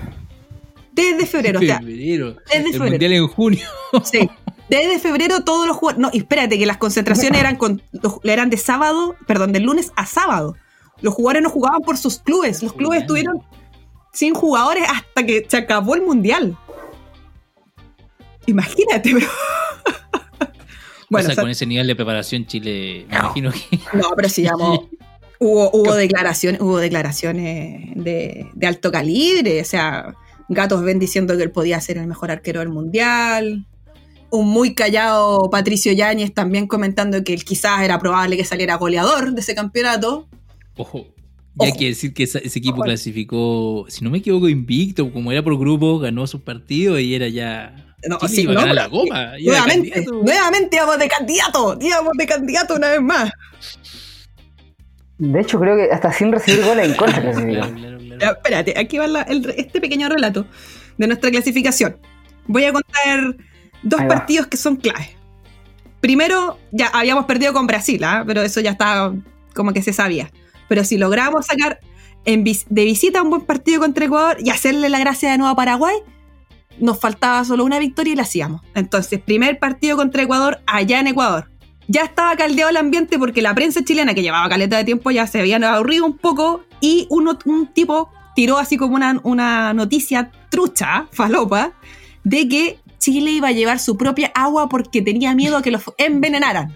Desde 0.92 1.26
febrero, 1.26 1.60
o 1.60 1.62
sea, 1.62 1.80
Febrero. 1.80 2.36
desde 2.46 2.58
el 2.58 2.74
febrero. 2.74 2.92
mundial 2.92 3.12
en 3.14 3.28
junio. 3.28 3.66
Sí. 4.04 4.30
Desde 4.70 5.00
febrero 5.00 5.44
todos 5.44 5.68
los 5.68 5.78
jugadores. 5.78 6.02
No, 6.02 6.12
espérate, 6.14 6.60
que 6.60 6.66
las 6.66 6.78
concentraciones 6.78 7.40
eran, 7.40 7.56
con, 7.56 7.82
eran 8.24 8.50
de 8.50 8.58
sábado, 8.58 9.16
perdón, 9.26 9.52
de 9.52 9.62
lunes 9.62 9.92
a 9.96 10.06
sábado. 10.06 10.56
Los 11.02 11.14
jugadores 11.14 11.42
no 11.42 11.50
jugaban 11.50 11.82
por 11.82 11.98
sus 11.98 12.20
clubes. 12.20 12.62
Los 12.62 12.74
clubes 12.74 13.02
estuvieron 13.02 13.42
sin 14.14 14.34
jugadores 14.34 14.84
hasta 14.88 15.26
que 15.26 15.46
se 15.48 15.58
acabó 15.58 15.96
el 15.96 16.04
mundial. 16.04 16.58
Imagínate, 18.46 19.16
pero. 21.10 21.22
o 21.22 21.26
sea, 21.26 21.32
o 21.32 21.36
sea, 21.36 21.44
con 21.44 21.52
ese 21.52 21.66
nivel 21.66 21.88
de 21.88 21.96
preparación, 21.96 22.46
Chile, 22.46 23.06
me 23.10 23.16
imagino 23.16 23.52
que. 23.52 23.80
no, 23.98 24.12
pero 24.16 24.30
sí 24.30 24.44
llamó. 24.44 24.90
Hubo, 25.42 25.72
hubo 25.72 25.96
declaraciones, 25.96 26.60
hubo 26.60 26.80
declaraciones 26.80 27.96
de, 27.96 28.48
de 28.54 28.68
alto 28.68 28.92
calibre. 28.92 29.62
O 29.62 29.64
sea, 29.64 30.14
Gatos 30.50 30.84
ven 30.84 31.00
diciendo 31.00 31.38
que 31.38 31.44
él 31.44 31.52
podía 31.52 31.80
ser 31.80 31.98
el 31.98 32.08
mejor 32.08 32.32
arquero 32.32 32.60
del 32.60 32.70
mundial. 32.70 33.66
Un 34.32 34.50
muy 34.50 34.74
callado 34.74 35.50
Patricio 35.50 35.94
Yáñez 35.94 36.34
también 36.34 36.68
comentando 36.68 37.24
que 37.24 37.34
él 37.34 37.46
quizás 37.46 37.84
era 37.84 38.00
probable 38.00 38.36
que 38.36 38.44
saliera 38.44 38.76
goleador 38.76 39.32
de 39.34 39.42
ese 39.42 39.56
campeonato. 39.56 40.28
Ojo. 40.76 41.08
Y 41.60 41.66
hay 41.66 41.74
que 41.74 41.86
decir 41.88 42.14
que 42.14 42.24
ese 42.24 42.40
equipo 42.40 42.78
Ojo. 42.78 42.84
clasificó, 42.84 43.86
si 43.90 44.04
no 44.04 44.10
me 44.10 44.20
equivoco, 44.20 44.50
invicto, 44.50 45.12
como 45.12 45.32
era 45.32 45.44
por 45.44 45.58
grupo, 45.58 46.00
ganó 46.00 46.26
sus 46.26 46.42
partidos 46.42 47.00
y 47.02 47.16
era 47.16 47.28
ya. 47.28 47.89
No, 48.08 48.18
Chile 48.20 48.30
sí, 48.36 48.42
iba 48.44 48.52
a 48.52 48.56
no, 48.56 48.62
ganar 48.62 48.76
la 48.76 48.84
era 48.86 49.38
Nuevamente, 49.44 50.06
nuevamente 50.12 50.78
íbamos 50.78 51.00
de 51.00 51.08
candidato, 51.10 51.78
íbamos 51.82 52.14
de 52.18 52.26
candidato 52.26 52.76
una 52.76 52.90
vez 52.90 53.02
más. 53.02 53.32
De 55.18 55.42
hecho, 55.42 55.60
creo 55.60 55.76
que 55.76 55.92
hasta 55.94 56.12
sin 56.14 56.32
recibir 56.32 56.64
goles 56.64 56.88
en 56.90 56.96
contra. 56.96 57.22
Claro, 57.34 57.44
claro, 57.76 57.98
claro. 58.00 58.18
Ya, 58.20 58.28
espérate, 58.30 58.74
aquí 58.78 58.98
va 58.98 59.08
la- 59.08 59.22
el- 59.24 59.50
este 59.58 59.82
pequeño 59.82 60.08
relato 60.10 60.46
de 60.98 61.08
nuestra 61.08 61.30
clasificación. 61.30 61.98
Voy 62.48 62.66
a 62.66 62.72
contar 62.74 63.36
dos 63.84 64.02
partidos 64.04 64.48
que 64.48 64.58
son 64.58 64.78
claves. 64.78 65.10
Primero, 66.02 66.58
ya 66.72 66.88
habíamos 66.88 67.26
perdido 67.26 67.52
con 67.54 67.68
Brasil, 67.68 68.02
¿ah? 68.04 68.24
pero 68.26 68.42
eso 68.42 68.62
ya 68.62 68.72
estaba 68.72 69.14
como 69.54 69.74
que 69.74 69.82
se 69.82 69.92
sabía. 69.94 70.32
Pero 70.70 70.84
si 70.86 70.98
logramos 70.98 71.46
sacar 71.46 71.80
en 72.26 72.44
vis- 72.46 72.66
de 72.70 72.86
visita 72.86 73.22
un 73.22 73.30
buen 73.30 73.42
partido 73.42 73.82
contra 73.82 74.06
Ecuador 74.06 74.38
y 74.40 74.50
hacerle 74.50 74.88
la 74.90 75.00
gracia 75.00 75.32
de 75.32 75.38
nuevo 75.38 75.52
a 75.52 75.56
Paraguay, 75.56 75.96
nos 76.80 77.00
faltaba 77.00 77.44
solo 77.46 77.64
una 77.66 77.80
victoria 77.80 78.14
y 78.14 78.16
la 78.16 78.24
hacíamos. 78.24 78.62
Entonces, 78.76 79.20
primer 79.22 79.60
partido 79.60 79.98
contra 79.98 80.24
Ecuador 80.24 80.60
allá 80.68 81.00
en 81.00 81.08
Ecuador. 81.08 81.50
Ya 81.88 82.04
estaba 82.04 82.36
caldeado 82.36 82.70
el 82.70 82.78
ambiente 82.78 83.18
porque 83.18 83.42
la 83.42 83.56
prensa 83.56 83.84
chilena, 83.84 84.14
que 84.14 84.22
llevaba 84.22 84.48
caleta 84.48 84.78
de 84.78 84.84
tiempo, 84.84 85.10
ya 85.12 85.26
se 85.28 85.40
había 85.40 85.58
aburrido 85.58 86.06
un 86.06 86.18
poco 86.18 86.64
y 86.82 87.08
uno, 87.10 87.38
un 87.46 87.68
tipo 87.68 88.12
tiró 88.36 88.58
así 88.60 88.78
como 88.78 88.96
una, 88.96 89.20
una 89.24 89.74
noticia 89.74 90.32
trucha, 90.52 91.08
falopa, 91.12 91.72
de 92.24 92.48
que 92.48 92.80
Chile 93.00 93.32
iba 93.32 93.48
a 93.48 93.52
llevar 93.52 93.80
su 93.80 93.98
propia 93.98 94.32
agua 94.36 94.70
porque 94.70 95.02
tenía 95.02 95.34
miedo 95.34 95.58
a 95.58 95.62
que 95.62 95.72
los 95.72 95.82
envenenaran. 95.98 96.76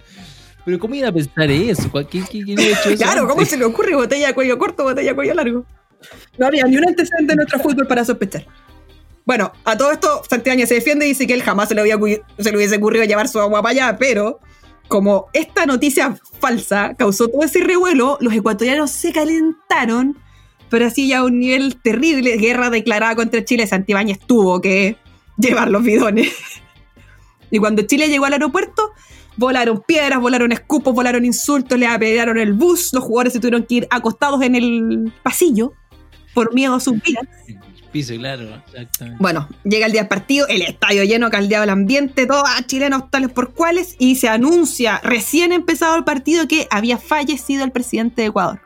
Pero 0.65 0.79
¿cómo 0.79 0.95
iba 0.95 1.09
a 1.09 1.11
pensar 1.11 1.51
eso? 1.51 1.91
¿Cuál- 1.91 2.07
¿Quién, 2.07 2.23
quién- 2.25 2.45
quién 2.45 2.59
hecho 2.59 2.89
eso? 2.89 3.03
Claro, 3.03 3.27
¿cómo 3.27 3.43
se 3.45 3.57
le 3.57 3.65
ocurre 3.65 3.95
botella 3.95 4.27
de 4.27 4.33
cuello 4.33 4.57
corto, 4.57 4.83
botella 4.83 5.09
de 5.11 5.15
cuello 5.15 5.33
largo? 5.33 5.65
No 6.37 6.47
había 6.47 6.63
ni 6.65 6.77
un 6.77 6.87
antecedente 6.87 7.33
en 7.33 7.37
nuestro 7.37 7.59
fútbol 7.59 7.85
para 7.85 8.03
sospechar. 8.05 8.45
Bueno, 9.25 9.53
a 9.63 9.77
todo 9.77 9.91
esto, 9.91 10.21
Santibáñez 10.29 10.69
se 10.69 10.75
defiende 10.75 11.05
y 11.05 11.09
dice 11.09 11.25
que 11.25 11.33
él 11.33 11.43
jamás 11.43 11.69
se 11.69 11.75
le, 11.75 11.81
había 11.81 11.97
se 12.37 12.51
le 12.51 12.57
hubiese 12.57 12.75
ocurrido 12.75 13.05
llevar 13.05 13.27
su 13.27 13.39
agua 13.39 13.61
para 13.61 13.71
allá, 13.71 13.97
pero 13.97 14.39
como 14.87 15.27
esta 15.33 15.65
noticia 15.65 16.17
falsa 16.39 16.93
causó 16.97 17.27
todo 17.29 17.43
ese 17.43 17.61
revuelo, 17.61 18.17
los 18.19 18.33
ecuatorianos 18.33 18.91
se 18.91 19.13
calentaron, 19.13 20.17
pero 20.69 20.87
así 20.87 21.07
ya 21.07 21.19
a 21.19 21.23
un 21.23 21.39
nivel 21.39 21.77
terrible, 21.81 22.35
guerra 22.37 22.69
declarada 22.69 23.15
contra 23.15 23.45
Chile, 23.45 23.65
Santibáñez 23.65 24.19
tuvo 24.19 24.59
que 24.59 24.97
llevar 25.37 25.69
los 25.69 25.83
bidones. 25.83 26.33
Y 27.51 27.59
cuando 27.59 27.83
Chile 27.83 28.09
llegó 28.09 28.25
al 28.25 28.33
aeropuerto, 28.33 28.93
volaron 29.37 29.83
piedras, 29.85 30.19
volaron 30.19 30.51
escupos, 30.51 30.91
volaron 30.95 31.23
insultos, 31.23 31.77
le 31.77 31.85
apedrearon 31.85 32.39
el 32.39 32.53
bus, 32.53 32.91
los 32.93 33.03
jugadores 33.03 33.33
se 33.33 33.39
tuvieron 33.39 33.63
que 33.67 33.75
ir 33.75 33.87
acostados 33.91 34.41
en 34.41 34.55
el 34.55 35.13
pasillo 35.21 35.73
por 36.33 36.55
miedo 36.55 36.73
a 36.73 36.79
sus 36.79 36.99
vidas. 36.99 37.27
Piso, 37.93 38.15
claro, 38.15 38.59
exactamente. 38.65 39.21
Bueno, 39.21 39.47
llega 39.63 39.85
el 39.85 39.91
día 39.91 40.01
del 40.01 40.09
partido, 40.09 40.47
el 40.47 40.63
estadio 40.63 41.03
lleno, 41.03 41.29
caldeado 41.29 41.63
el 41.63 41.69
ambiente, 41.69 42.25
todos 42.25 42.43
ah, 42.43 42.63
chilenos 42.65 43.11
tales 43.11 43.29
por 43.29 43.53
cuales, 43.53 43.95
y 43.99 44.15
se 44.15 44.27
anuncia 44.27 44.99
recién 45.03 45.53
empezado 45.53 45.95
el 45.95 46.03
partido 46.03 46.47
que 46.47 46.67
había 46.71 46.97
fallecido 46.97 47.63
el 47.63 47.71
presidente 47.71 48.23
de 48.23 48.29
Ecuador. 48.29 48.59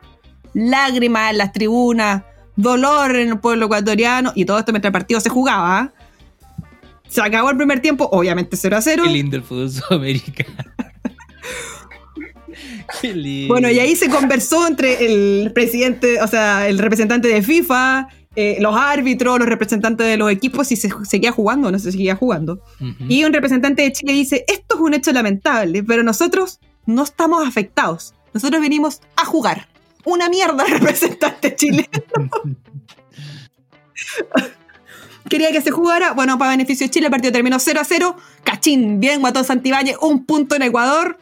Lágrimas 0.54 1.30
en 1.32 1.38
las 1.38 1.52
tribunas, 1.52 2.22
dolor 2.56 3.16
en 3.16 3.28
el 3.28 3.38
pueblo 3.38 3.66
ecuatoriano, 3.66 4.32
y 4.34 4.46
todo 4.46 4.58
esto 4.58 4.72
mientras 4.72 4.88
el 4.88 4.94
partido 4.94 5.20
se 5.20 5.28
jugaba. 5.28 5.78
¿ah? 5.78 5.92
Se 7.06 7.20
acabó 7.20 7.50
el 7.50 7.58
primer 7.58 7.80
tiempo, 7.80 8.08
obviamente 8.10 8.56
0 8.56 8.78
a 8.78 8.80
0. 8.80 9.02
Qué 9.04 9.10
lindo 9.10 9.36
el 9.36 9.42
fútbol 9.42 9.70
sudamericano. 9.70 10.56
Qué 13.02 13.14
lindo. 13.14 13.52
Bueno, 13.52 13.70
y 13.70 13.78
ahí 13.78 13.94
se 13.94 14.08
conversó 14.08 14.66
entre 14.66 15.04
el 15.04 15.52
presidente, 15.52 16.18
o 16.22 16.26
sea, 16.26 16.66
el 16.66 16.78
representante 16.78 17.28
de 17.28 17.42
FIFA, 17.42 18.08
eh, 18.40 18.56
los 18.60 18.76
árbitros, 18.76 19.40
los 19.40 19.48
representantes 19.48 20.06
de 20.06 20.16
los 20.16 20.30
equipos, 20.30 20.68
si 20.68 20.76
se 20.76 20.88
seguía 21.02 21.32
jugando 21.32 21.66
o 21.66 21.72
no 21.72 21.78
se 21.80 21.90
seguía 21.90 22.14
jugando. 22.14 22.62
Y 23.08 23.24
un 23.24 23.32
representante 23.32 23.82
de 23.82 23.90
Chile 23.90 24.12
dice, 24.12 24.44
esto 24.46 24.76
es 24.76 24.80
un 24.80 24.94
hecho 24.94 25.10
lamentable, 25.10 25.82
pero 25.82 26.04
nosotros 26.04 26.60
no 26.86 27.02
estamos 27.02 27.44
afectados. 27.44 28.14
Nosotros 28.32 28.62
venimos 28.62 29.00
a 29.16 29.24
jugar. 29.24 29.66
Una 30.04 30.28
mierda 30.28 30.62
representante 30.68 31.56
chileno. 31.56 31.88
Quería 35.28 35.50
que 35.50 35.60
se 35.60 35.72
jugara, 35.72 36.12
bueno, 36.12 36.38
para 36.38 36.52
beneficio 36.52 36.86
de 36.86 36.92
Chile, 36.92 37.06
el 37.06 37.10
partido 37.10 37.32
terminó 37.32 37.58
0 37.58 37.80
a 37.80 37.84
0. 37.84 38.16
Cachín, 38.44 39.00
bien, 39.00 39.20
Guatón 39.20 39.46
Santibáñez, 39.46 39.96
un 40.00 40.24
punto 40.24 40.54
en 40.54 40.62
Ecuador. 40.62 41.18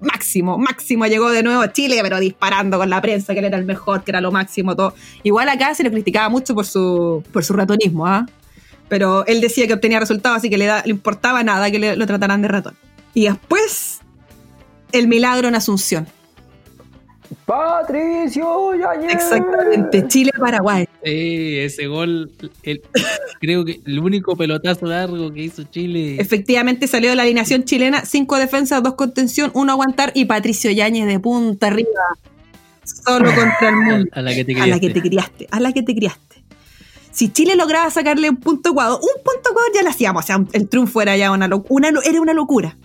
Máximo, 0.00 0.56
máximo 0.58 1.06
llegó 1.06 1.30
de 1.30 1.42
nuevo 1.42 1.60
a 1.62 1.72
Chile, 1.72 1.98
pero 2.02 2.18
disparando 2.20 2.78
con 2.78 2.88
la 2.90 3.00
prensa, 3.00 3.32
que 3.34 3.40
él 3.40 3.46
era 3.46 3.58
el 3.58 3.64
mejor, 3.64 4.04
que 4.04 4.10
era 4.12 4.20
lo 4.20 4.30
máximo, 4.32 4.74
todo. 4.76 4.94
Igual 5.22 5.48
acá 5.48 5.74
se 5.74 5.82
le 5.82 5.90
criticaba 5.90 6.28
mucho 6.28 6.54
por 6.54 6.64
su, 6.66 7.22
por 7.32 7.44
su 7.44 7.52
ratonismo, 7.52 8.06
¿ah? 8.06 8.26
Pero 8.88 9.26
él 9.26 9.40
decía 9.40 9.66
que 9.66 9.74
obtenía 9.74 10.00
resultados, 10.00 10.38
así 10.38 10.48
que 10.48 10.56
le, 10.58 10.64
da, 10.66 10.82
le 10.84 10.90
importaba 10.92 11.42
nada 11.42 11.70
que 11.70 11.78
le- 11.78 11.96
lo 11.96 12.06
trataran 12.06 12.40
de 12.40 12.48
ratón. 12.48 12.74
Y 13.12 13.24
después, 13.24 13.98
el 14.92 15.08
milagro 15.08 15.48
en 15.48 15.54
Asunción. 15.54 16.06
Patricio 17.46 18.74
Yañez. 18.74 19.12
Exactamente, 19.14 20.06
Chile-Paraguay. 20.08 20.86
Sí, 21.04 21.58
ese 21.58 21.86
gol, 21.86 22.30
el- 22.62 22.82
creo 23.40 23.64
que 23.64 23.80
el 23.86 23.98
único 23.98 24.36
pelotazo 24.36 24.86
largo 24.86 25.32
que 25.32 25.42
hizo 25.44 25.62
Chile. 25.64 26.16
Efectivamente 26.20 26.86
salió 26.86 27.10
de 27.10 27.16
la 27.16 27.22
alineación 27.22 27.64
chilena, 27.64 28.04
cinco 28.04 28.36
defensas, 28.36 28.82
dos 28.82 28.94
contención, 28.94 29.50
uno 29.54 29.72
aguantar 29.72 30.12
y 30.14 30.24
Patricio 30.26 30.70
Yáñez 30.70 31.06
de 31.06 31.20
punta 31.20 31.68
arriba. 31.68 31.88
Solo 32.84 33.34
contra 33.34 33.68
el 33.68 33.76
mundo. 33.76 34.10
a 34.12 34.22
la 34.22 34.34
que 34.34 34.44
te 34.44 34.52
A 34.60 34.66
la 34.66 34.74
que 34.80 34.90
criaste. 34.90 35.00
te 35.00 35.08
criaste, 35.08 35.48
a 35.50 35.60
la 35.60 35.72
que 35.72 35.82
te 35.82 35.94
criaste. 35.94 36.42
Si 37.12 37.30
Chile 37.30 37.54
lograba 37.56 37.90
sacarle 37.90 38.30
un 38.30 38.36
punto 38.36 38.68
a 38.68 38.72
Ecuador, 38.72 39.00
un 39.02 39.22
punto 39.24 39.50
Ecuador 39.50 39.70
ya 39.74 39.82
lo 39.82 39.90
hacíamos. 39.90 40.24
O 40.24 40.26
sea, 40.26 40.44
el 40.52 40.68
triunfo 40.68 41.02
era 41.02 41.16
ya 41.16 41.30
una, 41.32 41.48
lo- 41.48 41.64
una 41.68 41.90
lo- 41.90 42.02
era 42.02 42.20
una 42.20 42.32
locura. 42.32 42.76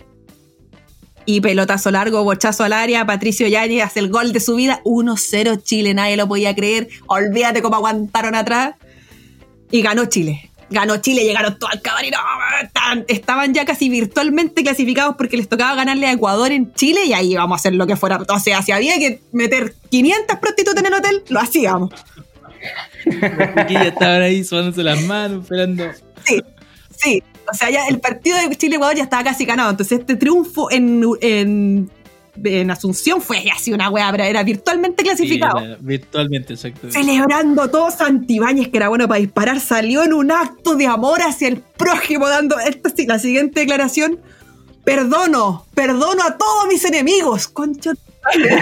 Y 1.26 1.40
pelotazo 1.40 1.90
largo, 1.90 2.22
bochazo 2.22 2.64
al 2.64 2.72
área, 2.74 3.06
Patricio 3.06 3.46
Yáñez 3.48 3.82
hace 3.82 4.00
el 4.00 4.10
gol 4.10 4.32
de 4.32 4.40
su 4.40 4.56
vida, 4.56 4.80
1-0 4.84 5.62
Chile, 5.62 5.94
nadie 5.94 6.16
lo 6.16 6.28
podía 6.28 6.54
creer. 6.54 6.88
Olvídate 7.06 7.62
cómo 7.62 7.76
aguantaron 7.76 8.34
atrás. 8.34 8.74
Y 9.70 9.80
ganó 9.82 10.04
Chile. 10.06 10.50
Ganó 10.70 10.96
Chile, 10.98 11.24
llegaron 11.24 11.58
todos 11.58 11.72
al 11.72 11.80
camarino. 11.82 12.18
Estaban- 12.62 13.04
Estaban 13.08 13.54
ya 13.54 13.64
casi 13.64 13.88
virtualmente 13.88 14.62
clasificados 14.62 15.14
porque 15.16 15.36
les 15.36 15.48
tocaba 15.48 15.74
ganarle 15.74 16.06
a 16.06 16.12
Ecuador 16.12 16.52
en 16.52 16.72
Chile 16.74 17.00
y 17.06 17.12
ahí 17.12 17.32
íbamos 17.32 17.56
a 17.56 17.58
hacer 17.60 17.74
lo 17.74 17.86
que 17.86 17.96
fuera. 17.96 18.18
O 18.28 18.38
sea, 18.38 18.60
si 18.62 18.72
había 18.72 18.98
que 18.98 19.20
meter 19.32 19.74
500 19.90 20.38
prostitutas 20.38 20.80
en 20.82 20.86
el 20.86 20.94
hotel, 20.94 21.22
lo 21.28 21.40
hacíamos. 21.40 21.90
Los 23.04 23.86
estaban 23.86 24.22
ahí 24.22 24.44
suándose 24.44 24.82
las 24.82 25.00
manos, 25.02 25.42
esperando. 25.44 25.84
Sí, 26.24 26.40
sí. 26.96 27.22
O 27.50 27.54
sea, 27.54 27.70
ya 27.70 27.86
el 27.88 28.00
partido 28.00 28.36
de 28.38 28.54
Chile-Ecuador 28.56 28.96
ya 28.96 29.04
estaba 29.04 29.24
casi 29.24 29.44
ganado. 29.44 29.70
Entonces, 29.70 30.00
este 30.00 30.16
triunfo 30.16 30.70
en, 30.70 31.02
en 31.20 31.90
en 32.42 32.70
Asunción 32.70 33.20
fue 33.20 33.44
así 33.54 33.72
una 33.72 33.90
weá, 33.90 34.10
pero 34.10 34.24
era 34.24 34.42
virtualmente 34.42 35.02
clasificado. 35.02 35.58
Sí, 35.58 35.64
era 35.66 35.76
virtualmente, 35.80 36.54
exacto. 36.54 36.90
Celebrando 36.90 37.70
todo 37.70 37.90
Santibáñez, 37.90 38.68
que 38.68 38.76
era 38.76 38.88
bueno 38.88 39.06
para 39.06 39.20
disparar, 39.20 39.60
salió 39.60 40.02
en 40.02 40.12
un 40.12 40.30
acto 40.30 40.74
de 40.74 40.86
amor 40.86 41.20
hacia 41.22 41.48
el 41.48 41.58
prójimo, 41.58 42.28
dando 42.28 42.58
esta, 42.58 42.90
la 43.06 43.18
siguiente 43.18 43.60
declaración. 43.60 44.18
Perdono, 44.84 45.64
perdono 45.74 46.22
a 46.24 46.36
todos 46.36 46.66
mis 46.68 46.84
enemigos, 46.84 47.48
concha. 47.48 47.92
Tu 48.32 48.40
madre". 48.40 48.56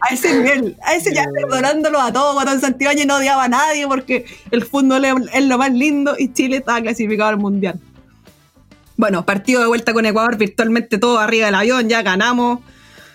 a 0.00 0.12
ese 0.12 0.32
nivel, 0.34 0.76
a 0.84 0.94
ese 0.94 1.14
ya 1.14 1.24
perdonándolo 1.32 2.00
a 2.00 2.12
todos, 2.12 2.34
Guatón 2.34 2.60
Santibáñez 2.60 3.06
no 3.06 3.16
odiaba 3.16 3.44
a 3.44 3.48
nadie 3.48 3.86
porque 3.86 4.24
el 4.50 4.64
fútbol 4.64 5.04
es, 5.04 5.44
lo 5.44 5.58
más 5.58 5.72
lindo 5.72 6.14
y 6.18 6.32
Chile 6.32 6.58
estaba 6.58 6.80
clasificado 6.80 7.30
al 7.30 7.38
mundial. 7.38 7.78
Bueno, 8.96 9.24
partido 9.24 9.60
de 9.62 9.66
vuelta 9.66 9.92
con 9.92 10.04
Ecuador, 10.04 10.36
virtualmente 10.36 10.98
todo 10.98 11.18
arriba 11.18 11.46
del 11.46 11.54
avión, 11.54 11.88
ya 11.88 12.02
ganamos. 12.02 12.60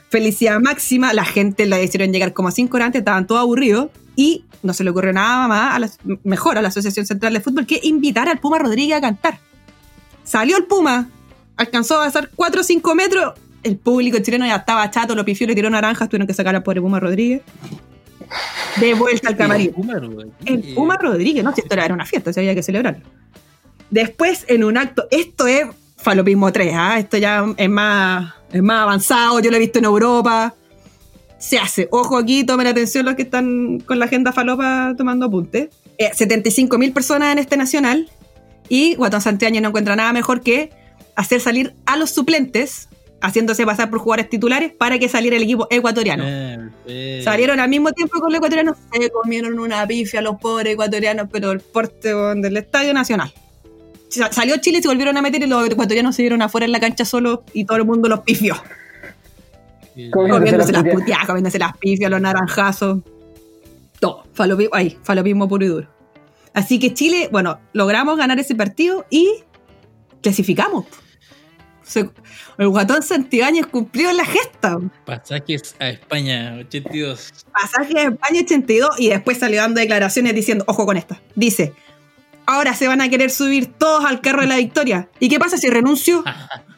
Felicidad 0.10 0.60
máxima, 0.60 1.14
la 1.14 1.26
gente 1.26 1.66
la 1.66 1.82
hicieron 1.82 2.12
llegar 2.12 2.34
como 2.34 2.50
cinco 2.52 2.78
horas 2.78 2.88
antes, 2.88 3.00
estaban 3.00 3.28
todos 3.28 3.42
aburridos 3.42 3.90
y 4.16 4.46
no 4.64 4.74
se 4.74 4.84
le 4.84 4.90
ocurrió 4.90 5.14
nada 5.14 5.48
más, 5.48 5.76
a 5.76 5.80
la- 5.80 5.90
mejor 6.24 6.58
a 6.58 6.62
la 6.62 6.70
Asociación 6.70 7.06
Central 7.06 7.34
de 7.34 7.42
Fútbol 7.42 7.66
que 7.68 7.80
invitar 7.84 8.30
al 8.30 8.40
Puma 8.40 8.58
Rodríguez 8.60 8.98
a 8.98 9.02
cantar. 9.02 9.38
Salió 10.24 10.58
el 10.58 10.64
Puma, 10.66 11.10
alcanzó 11.58 12.02
a 12.02 12.06
pasar 12.06 12.32
4 12.36 12.62
o 12.62 12.64
5 12.64 12.96
metros, 12.96 13.34
el 13.66 13.78
público 13.78 14.20
chileno 14.20 14.46
ya 14.46 14.58
estaba 14.58 14.90
chato, 14.92 15.16
lo 15.16 15.26
pifió, 15.26 15.48
le 15.48 15.56
tiró 15.56 15.72
naranjas, 15.72 16.08
tuvieron 16.08 16.28
que 16.28 16.36
sacar 16.36 16.56
al 16.56 16.62
pobre 16.62 16.82
Puma 16.82 17.00
Rodríguez. 17.00 17.42
De 18.78 18.94
vuelta 18.94 19.30
al 19.30 19.38
camarín. 19.38 19.74
El 20.46 20.76
Puma 20.76 20.98
Rodríguez, 20.98 21.44
no, 21.44 21.52
si 21.54 21.62
esto 21.62 21.74
era 21.74 21.92
una 21.92 22.06
fiesta, 22.06 22.32
se 22.32 22.42
había 22.42 22.54
que 22.54 22.62
celebrarlo. 22.62 23.04
Después, 23.90 24.46
en 24.48 24.64
un 24.64 24.78
acto, 24.78 25.08
esto 25.10 25.48
es 25.48 25.66
falopismo 25.98 26.52
3, 26.52 26.74
¿ah? 26.76 27.00
esto 27.00 27.18
ya 27.18 27.44
es 27.58 27.70
más, 27.70 28.36
es 28.52 28.62
más 28.62 28.84
avanzado, 28.84 29.40
yo 29.40 29.50
lo 29.50 29.58
he 29.58 29.60
visto 29.60 29.80
en 29.80 29.86
Europa. 29.86 30.54
Se 31.40 31.58
hace, 31.58 31.88
ojo 31.92 32.18
aquí, 32.18 32.44
tomen 32.44 32.68
atención 32.68 33.04
los 33.04 33.16
que 33.16 33.24
están 33.24 33.80
con 33.80 33.98
la 33.98 34.06
agenda 34.06 34.32
falopa 34.32 34.94
tomando 34.96 35.26
apuntes. 35.26 35.70
75 35.98 36.78
mil 36.78 36.94
personas 36.94 37.32
en 37.32 37.40
este 37.40 37.58
nacional 37.58 38.12
y 38.70 38.94
Guatón 38.94 39.22
Santiago 39.22 39.60
no 39.60 39.70
encuentra 39.70 39.96
nada 39.96 40.14
mejor 40.14 40.42
que 40.42 40.70
hacer 41.16 41.42
salir 41.42 41.74
a 41.86 41.98
los 41.98 42.12
suplentes, 42.12 42.90
haciéndose 43.22 43.66
pasar 43.66 43.90
por 43.90 44.00
jugadores 44.00 44.30
titulares 44.30 44.72
para 44.74 45.00
que 45.00 45.10
saliera 45.10 45.36
el 45.38 45.44
equipo 45.44 45.68
ecuatoriano. 45.70 46.24
Salieron 47.24 47.60
al 47.60 47.70
mismo 47.70 47.92
tiempo 47.92 48.20
con 48.20 48.30
los 48.32 48.38
ecuatorianos, 48.38 48.78
se 48.92 49.10
comieron 49.10 49.58
una 49.60 49.86
pifia 49.88 50.22
los 50.22 50.36
pobres 50.40 50.74
ecuatorianos, 50.74 51.28
pero 51.32 51.52
el 51.52 51.60
porte 51.60 52.14
del 52.14 52.58
Estadio 52.58 52.94
Nacional. 52.94 53.34
Sa- 54.10 54.32
Salió 54.32 54.58
Chile 54.58 54.78
y 54.80 54.82
se 54.82 54.88
volvieron 54.88 55.18
a 55.18 55.22
meter 55.22 55.42
y 55.42 55.48
los 55.48 55.68
ecuatorianos 55.68 56.16
se 56.16 56.22
dieron 56.22 56.42
afuera 56.42 56.66
en 56.66 56.72
la 56.72 56.80
cancha 56.80 57.04
solo 57.06 57.44
y 57.54 57.66
todo 57.66 57.78
el 57.78 57.86
mundo 57.86 58.08
los 58.10 58.20
pifió. 58.22 58.56
Comiéndose 60.12 60.58
las 60.58 60.66
puteadas. 60.84 60.94
puteadas, 61.02 61.26
comiéndose 61.26 61.60
las 61.60 61.78
pifias, 61.78 62.12
los 62.12 62.22
naranjazos. 62.22 63.00
Todo. 64.00 64.26
Falopismo, 64.34 64.76
ahí, 64.76 64.98
falopismo 65.04 65.48
puro 65.48 65.66
y 65.66 65.68
duro. 65.70 65.88
Así 66.54 66.80
que 66.80 66.94
Chile, 66.94 67.30
bueno, 67.32 67.60
logramos 67.74 68.18
ganar 68.18 68.38
ese 68.40 68.56
partido 68.56 69.06
y 69.10 69.30
clasificamos. 70.22 70.86
Se- 71.86 72.10
el 72.58 72.68
guatón 72.70 73.04
Santibáñez 73.04 73.68
cumplió 73.68 74.12
la 74.14 74.26
gesta. 74.26 74.80
Pasajes 75.06 75.76
a 75.80 75.90
España, 75.90 76.56
82. 76.62 77.46
pasaje 77.54 78.00
a 78.00 78.04
España 78.10 78.42
82 78.42 79.00
y 79.00 79.10
después 79.10 79.38
salió 79.38 79.62
dando 79.62 79.80
declaraciones 79.80 80.34
diciendo, 80.34 80.64
ojo 80.68 80.86
con 80.86 80.98
esta, 80.98 81.22
dice, 81.36 81.74
ahora 82.48 82.74
se 82.74 82.88
van 82.88 83.02
a 83.02 83.10
querer 83.10 83.30
subir 83.30 83.68
todos 83.68 84.04
al 84.06 84.22
carro 84.22 84.42
de 84.42 84.48
la 84.48 84.58
victoria. 84.58 85.10
¿Y 85.20 85.30
qué 85.30 85.38
pasa 85.40 85.58
si 85.58 85.70
renuncio? 85.70 86.24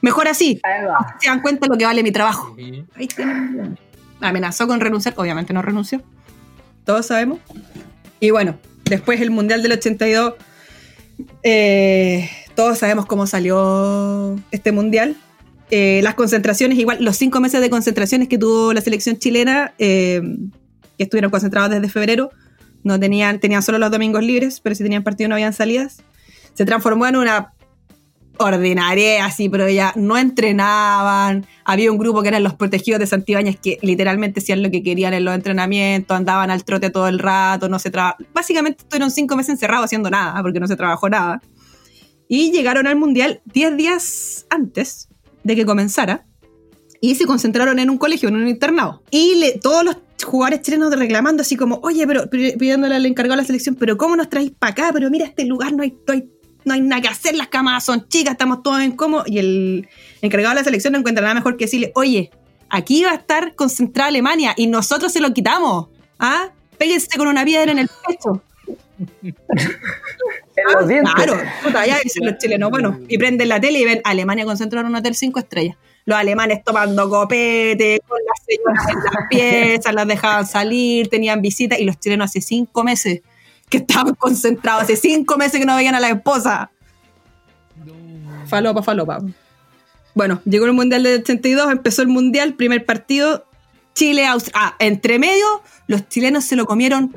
Mejor 0.02 0.28
así. 0.28 0.60
Va. 0.66 1.16
Se 1.22 1.30
dan 1.30 1.42
cuenta 1.42 1.66
de 1.68 1.70
lo 1.74 1.78
que 1.78 1.86
vale 1.86 2.04
mi 2.04 2.12
trabajo. 2.12 2.54
Sí. 2.58 2.86
Ahí 2.96 3.08
tienen. 3.08 3.78
Amenazó 4.20 4.68
con 4.68 4.80
renunciar, 4.80 5.14
obviamente 5.18 5.54
no 5.54 5.62
renunció. 5.62 6.02
Todos 6.86 7.06
sabemos. 7.08 7.40
Y 8.20 8.32
bueno, 8.32 8.58
después 8.86 9.22
el 9.22 9.30
Mundial 9.32 9.62
del 9.64 9.74
82, 9.74 10.34
eh, 11.44 12.30
todos 12.58 12.80
sabemos 12.80 13.06
cómo 13.06 13.28
salió 13.28 14.36
este 14.50 14.72
Mundial. 14.72 15.16
Eh, 15.70 16.00
las 16.02 16.16
concentraciones, 16.16 16.80
igual, 16.80 16.98
los 17.02 17.16
cinco 17.16 17.40
meses 17.40 17.62
de 17.62 17.70
concentraciones 17.70 18.28
que 18.28 18.40
tuvo 18.40 18.74
la 18.74 18.82
selección 18.82 19.18
chilena, 19.18 19.76
eh, 19.78 20.22
que 20.98 21.04
estuvieron 21.04 21.30
concentrados 21.30 21.70
desde 21.70 21.88
febrero, 21.88 22.32
no 22.84 23.00
tenían, 23.00 23.40
tenían 23.40 23.62
solo 23.62 23.78
los 23.78 23.92
domingos 23.92 24.24
libres, 24.24 24.60
pero 24.60 24.74
si 24.74 24.82
tenían 24.82 25.04
partido 25.04 25.30
no 25.30 25.36
habían 25.36 25.54
salidas. 25.54 25.98
Se 26.56 26.66
transformó 26.66 27.06
en 27.06 27.18
una 27.18 27.54
ordinaria 28.40 29.24
así, 29.24 29.50
pero 29.50 29.70
ya 29.70 29.94
no 29.96 30.18
entrenaban. 30.18 31.46
Había 31.64 31.92
un 31.92 32.00
grupo 32.00 32.24
que 32.24 32.30
eran 32.30 32.44
los 32.44 32.56
protegidos 32.56 33.00
de 33.00 33.06
Santibáñez 33.06 33.60
que 33.60 33.78
literalmente 33.84 34.40
hacían 34.40 34.64
lo 34.64 34.72
que 34.72 34.82
querían 34.82 35.14
en 35.14 35.26
los 35.26 35.36
entrenamientos, 35.36 36.18
andaban 36.18 36.50
al 36.50 36.64
trote 36.64 36.90
todo 36.90 37.08
el 37.08 37.20
rato, 37.20 37.70
no 37.70 37.78
se 37.78 37.92
traba- 37.92 38.16
Básicamente 38.34 38.82
estuvieron 38.82 39.12
cinco 39.12 39.36
meses 39.36 39.52
encerrados 39.52 39.86
haciendo 39.86 40.10
nada, 40.10 40.42
porque 40.42 40.60
no 40.60 40.66
se 40.68 40.76
trabajó 40.76 41.08
nada. 41.08 41.40
Y 42.28 42.52
llegaron 42.52 42.88
al 42.88 42.96
Mundial 42.98 43.42
10 43.46 43.78
días 43.78 44.46
antes 44.50 45.08
de 45.44 45.56
que 45.56 45.66
comenzara 45.66 46.26
y 47.00 47.16
se 47.16 47.26
concentraron 47.26 47.80
en 47.80 47.90
un 47.90 47.98
colegio, 47.98 48.28
en 48.30 48.36
un 48.36 48.48
internado. 48.48 49.02
Y 49.12 49.36
le- 49.36 49.60
todos 49.60 49.84
los 49.86 49.98
jugadores 50.26 50.62
chilenos 50.62 50.94
reclamando 50.96 51.42
así 51.42 51.56
como, 51.56 51.80
oye, 51.84 52.06
pero 52.08 52.30
pi- 52.30 52.54
pidiéndole 52.58 52.96
al 52.96 53.06
encargado 53.06 53.36
de 53.38 53.44
la 53.44 53.48
selección, 53.48 53.76
pero 53.76 53.98
¿cómo 53.98 54.16
nos 54.16 54.30
traéis 54.30 54.52
para 54.58 54.72
acá? 54.72 54.90
Pero 54.94 55.10
mira, 55.10 55.26
este 55.26 55.46
lugar 55.46 55.74
no 55.74 55.84
hay, 55.84 55.96
no 56.08 56.14
hay, 56.14 56.30
no 56.66 56.74
hay 56.74 56.82
nada 56.82 57.02
que 57.02 57.08
hacer, 57.08 57.36
las 57.36 57.48
camas 57.48 57.86
son 57.86 58.08
chicas, 58.10 58.32
estamos 58.34 58.62
todos 58.64 58.82
incómodos. 58.84 59.28
Y 59.30 59.38
el 59.40 59.88
encargado 60.22 60.56
de 60.56 60.62
la 60.62 60.64
selección 60.66 60.94
no 60.94 61.00
encuentra 61.00 61.22
nada 61.22 61.36
mejor 61.36 61.56
que 61.56 61.66
decirle, 61.66 61.92
oye, 61.96 62.32
aquí 62.70 63.04
va 63.04 63.12
a 63.12 63.16
estar 63.16 63.56
concentrada 63.56 64.10
Alemania 64.10 64.54
y 64.58 64.68
nosotros 64.68 65.14
se 65.14 65.22
lo 65.22 65.34
quitamos. 65.34 65.88
¿Ah? 66.20 66.50
Péguense 66.78 67.16
con 67.18 67.28
una 67.28 67.46
piedra 67.46 67.72
en 67.72 67.80
el 67.80 67.90
pecho. 68.08 68.42
En 70.58 70.74
los 70.74 70.88
dientes. 70.88 71.14
Claro, 71.14 71.40
puta, 71.64 71.86
ya 71.86 72.00
dicen 72.04 72.26
los 72.26 72.38
chilenos, 72.40 72.72
bueno, 72.72 73.00
y 73.08 73.18
prenden 73.20 73.48
la 73.48 73.62
tele 73.62 73.80
y 73.80 73.86
ven 73.86 74.02
Alemania 74.04 74.44
concentrada 74.44 74.88
en 74.88 74.92
un 74.92 74.98
hotel 74.98 75.14
cinco 75.14 75.40
estrellas. 75.40 75.78
Los 76.06 76.18
alemanes 76.18 76.64
tomando 76.64 77.08
copete, 77.10 78.02
con 78.08 78.18
las 78.26 78.44
señoras 78.44 78.90
en 78.90 79.04
las 79.04 79.28
piezas, 79.30 79.94
las 79.94 80.08
dejaban 80.08 80.48
salir, 80.48 81.10
tenían 81.10 81.44
visitas, 81.44 81.80
y 81.80 81.84
los 81.84 82.00
chilenos 82.00 82.32
hace 82.32 82.42
cinco 82.42 82.84
meses 82.84 83.22
que 83.70 83.78
estaban 83.78 84.16
concentrados, 84.16 84.84
hace 84.84 84.96
cinco 84.96 85.38
meses 85.38 85.60
que 85.60 85.66
no 85.66 85.76
veían 85.76 85.94
a 85.94 86.00
la 86.00 86.10
esposa. 86.10 86.72
Falopa, 88.48 88.82
falopa. 88.82 89.20
Bueno, 90.16 90.42
llegó 90.46 90.66
el 90.66 90.74
Mundial 90.74 91.04
del 91.04 91.22
82, 91.22 91.72
empezó 91.72 92.02
el 92.02 92.08
Mundial, 92.08 92.56
primer 92.56 92.84
partido, 92.84 93.46
Chile, 93.94 94.26
Austria. 94.26 94.54
Ah, 94.56 94.76
entre 94.80 95.20
medio, 95.20 95.46
los 95.86 96.10
chilenos 96.10 96.46
se 96.46 96.56
lo 96.56 96.66
comieron 96.66 97.16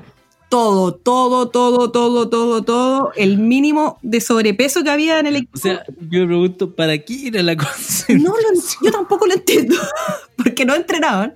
todo, 0.50 0.92
todo, 0.92 1.48
todo, 1.48 1.92
todo, 1.92 2.28
todo, 2.28 2.62
todo. 2.62 3.12
El 3.14 3.38
mínimo 3.38 3.98
de 4.02 4.20
sobrepeso 4.20 4.82
que 4.82 4.90
había 4.90 5.20
en 5.20 5.26
el 5.26 5.36
equipo. 5.36 5.52
O 5.54 5.58
sea, 5.58 5.84
yo 6.10 6.20
me 6.20 6.26
pregunto, 6.26 6.74
¿para 6.74 6.98
qué 6.98 7.28
era 7.28 7.42
la 7.42 7.56
cosa? 7.56 8.12
no 8.12 8.34
lo, 8.34 8.60
yo 8.82 8.90
tampoco 8.90 9.26
lo 9.26 9.34
entiendo, 9.34 9.76
porque 10.36 10.66
no 10.66 10.74
entrenaban. 10.74 11.34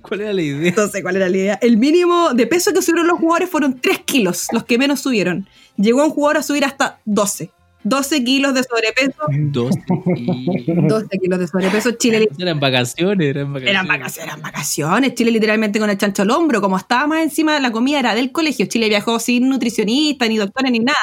¿Cuál 0.00 0.22
era 0.22 0.32
la 0.32 0.42
idea? 0.42 0.74
No 0.76 0.88
sé 0.88 1.02
cuál 1.02 1.16
era 1.16 1.28
la 1.28 1.36
idea. 1.36 1.58
El 1.60 1.76
mínimo 1.76 2.32
de 2.34 2.46
peso 2.46 2.72
que 2.72 2.82
subieron 2.82 3.08
los 3.08 3.18
jugadores 3.18 3.50
fueron 3.50 3.80
3 3.80 3.98
kilos, 4.00 4.46
los 4.52 4.64
que 4.64 4.78
menos 4.78 5.00
subieron. 5.00 5.48
Llegó 5.76 6.04
un 6.04 6.10
jugador 6.10 6.38
a 6.38 6.42
subir 6.42 6.64
hasta 6.64 7.00
12. 7.04 7.50
12 7.88 8.24
kilos 8.24 8.54
de 8.54 8.62
sobrepeso. 8.62 9.22
Dos. 9.28 9.74
y- 10.16 10.86
12 10.88 11.18
kilos 11.18 11.38
de 11.38 11.46
sobrepeso. 11.46 11.92
Chile 11.92 12.28
Eran 12.38 12.60
vacaciones, 12.60 13.28
eran 13.28 13.52
vacaciones. 13.52 13.70
Eran 13.70 13.86
vacaciones, 13.88 14.28
eran 14.32 14.42
vacaciones. 14.42 15.14
Chile 15.14 15.30
literalmente 15.30 15.78
con 15.78 15.90
el 15.90 15.96
chancho 15.98 16.22
al 16.22 16.30
hombro. 16.30 16.60
Como 16.60 16.76
estaba 16.76 17.06
más 17.06 17.22
encima, 17.22 17.58
la 17.60 17.70
comida 17.72 17.98
era 17.98 18.14
del 18.14 18.32
colegio. 18.32 18.66
Chile 18.66 18.88
viajó 18.88 19.18
sin 19.18 19.48
nutricionista, 19.48 20.26
ni 20.28 20.36
doctora, 20.36 20.70
ni 20.70 20.80
nada. 20.80 20.98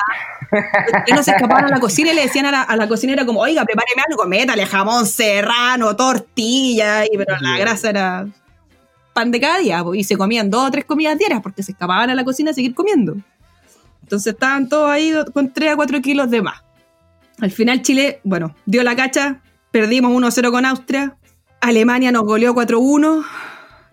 Los 1.07 1.25
se 1.25 1.31
escapaban 1.31 1.65
a 1.65 1.69
la 1.69 1.79
cocina 1.79 2.11
y 2.11 2.15
le 2.15 2.21
decían 2.23 2.45
a 2.45 2.51
la, 2.51 2.61
a 2.61 2.75
la 2.75 2.87
cocinera 2.87 3.25
como, 3.25 3.39
oiga, 3.41 3.65
prepáreme 3.65 4.03
algo, 4.09 4.25
métale 4.25 4.65
jamón 4.65 5.05
serrano, 5.05 5.95
tortilla. 5.95 7.05
Y, 7.05 7.17
pero 7.17 7.37
la 7.39 7.57
grasa 7.57 7.89
era 7.89 8.27
pan 9.13 9.31
de 9.31 9.39
cada 9.39 9.59
día. 9.59 9.83
Y 9.93 10.03
se 10.03 10.17
comían 10.17 10.49
dos 10.49 10.67
o 10.67 10.71
tres 10.71 10.85
comidas 10.85 11.17
diarias 11.17 11.41
porque 11.41 11.63
se 11.63 11.71
escapaban 11.71 12.09
a 12.09 12.15
la 12.15 12.23
cocina 12.23 12.51
a 12.51 12.53
seguir 12.53 12.75
comiendo. 12.75 13.15
Entonces 14.03 14.33
estaban 14.33 14.69
todos 14.69 14.87
ahí 14.89 15.11
con 15.33 15.51
3 15.51 15.71
a 15.71 15.75
4 15.75 15.99
kilos 16.01 16.29
de 16.29 16.41
más. 16.43 16.61
Al 17.41 17.51
final 17.51 17.81
Chile, 17.81 18.21
bueno, 18.23 18.55
dio 18.65 18.83
la 18.83 18.95
cacha, 18.95 19.41
perdimos 19.71 20.11
1-0 20.11 20.51
con 20.51 20.65
Austria, 20.65 21.17
Alemania 21.61 22.11
nos 22.11 22.23
goleó 22.23 22.53
4-1 22.55 23.23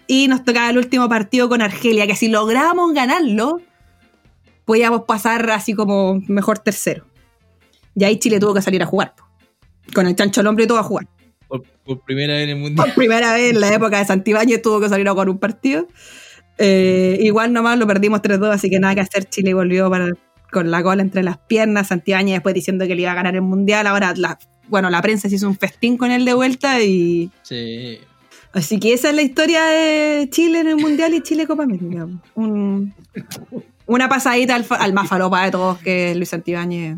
y 0.07 0.29
nos 0.29 0.45
tocaba 0.45 0.71
el 0.71 0.79
último 0.79 1.09
partido 1.09 1.49
con 1.49 1.61
Argelia, 1.63 2.07
que 2.07 2.15
si 2.15 2.29
lográbamos 2.29 2.93
ganarlo, 2.93 3.61
podíamos 4.65 5.03
pasar 5.03 5.51
así 5.51 5.75
como 5.75 6.21
mejor 6.29 6.59
tercero. 6.61 7.05
Y 7.95 8.05
ahí 8.05 8.19
Chile 8.19 8.39
tuvo 8.39 8.55
que 8.55 8.63
salir 8.63 8.83
a 8.83 8.87
jugar, 8.87 9.15
po. 9.17 9.25
con 9.95 10.07
el 10.07 10.15
chancho 10.15 10.41
al 10.41 10.47
hombre 10.47 10.65
y 10.65 10.67
todo 10.69 10.79
a 10.79 10.83
jugar. 10.83 11.07
Por, 11.49 11.63
por 11.85 12.01
primera 12.05 12.35
vez 12.35 12.45
en 12.45 12.51
el 12.51 12.57
mundial. 12.57 12.87
Por 12.87 12.95
primera 12.95 13.35
vez 13.35 13.53
en 13.53 13.61
la 13.61 13.75
época 13.75 13.99
de 13.99 14.05
Santibáñez 14.07 14.63
tuvo 14.63 14.81
que 14.81 14.89
salir 14.89 15.07
a 15.09 15.13
jugar 15.13 15.29
un 15.29 15.39
partido. 15.39 15.89
Eh, 16.59 17.19
igual 17.21 17.53
nomás 17.53 17.79
lo 17.79 17.87
perdimos 17.87 18.23
3-2, 18.23 18.51
así 18.53 18.71
que 18.71 18.79
nada 18.79 18.95
que 18.95 19.01
hacer. 19.03 19.25
Chile 19.25 19.53
volvió 19.53 19.91
para- 19.91 20.09
con 20.53 20.71
la 20.71 20.83
cola 20.83 21.03
entre 21.03 21.23
las 21.23 21.39
piernas. 21.39 21.89
Santibáñez 21.89 22.35
después 22.37 22.55
diciendo 22.55 22.87
que 22.87 22.95
le 22.95 23.03
iba 23.03 23.13
a 23.13 23.15
ganar 23.17 23.35
el 23.35 23.43
mundial. 23.43 23.87
Ahora 23.87 24.13
la, 24.17 24.39
bueno, 24.69 24.91
la 24.91 25.03
prensa 25.03 25.29
se 25.29 25.35
hizo 25.37 25.49
un 25.49 25.57
festín 25.57 25.97
con 25.97 26.11
él 26.11 26.25
de 26.25 26.35
vuelta 26.35 26.81
y 26.83 27.31
Sí. 27.43 27.99
así 28.53 28.79
que 28.79 28.93
esa 28.93 29.11
es 29.11 29.17
la 29.17 29.23
historia 29.23 29.65
de 29.65 30.29
Chile 30.31 30.61
en 30.61 30.69
el 30.69 30.77
Mundial 30.77 31.15
y 31.15 31.23
Chile 31.23 31.47
Copa 31.47 31.65
América. 31.65 32.07
Un- 32.35 32.95
una 33.87 34.09
pasadita 34.09 34.55
al, 34.55 34.65
al 34.71 34.93
más 34.93 35.09
falopa 35.09 35.45
de 35.45 35.51
todos 35.51 35.79
que 35.79 36.11
es 36.13 36.17
Luis 36.17 36.29
Santibáñez. 36.29 36.97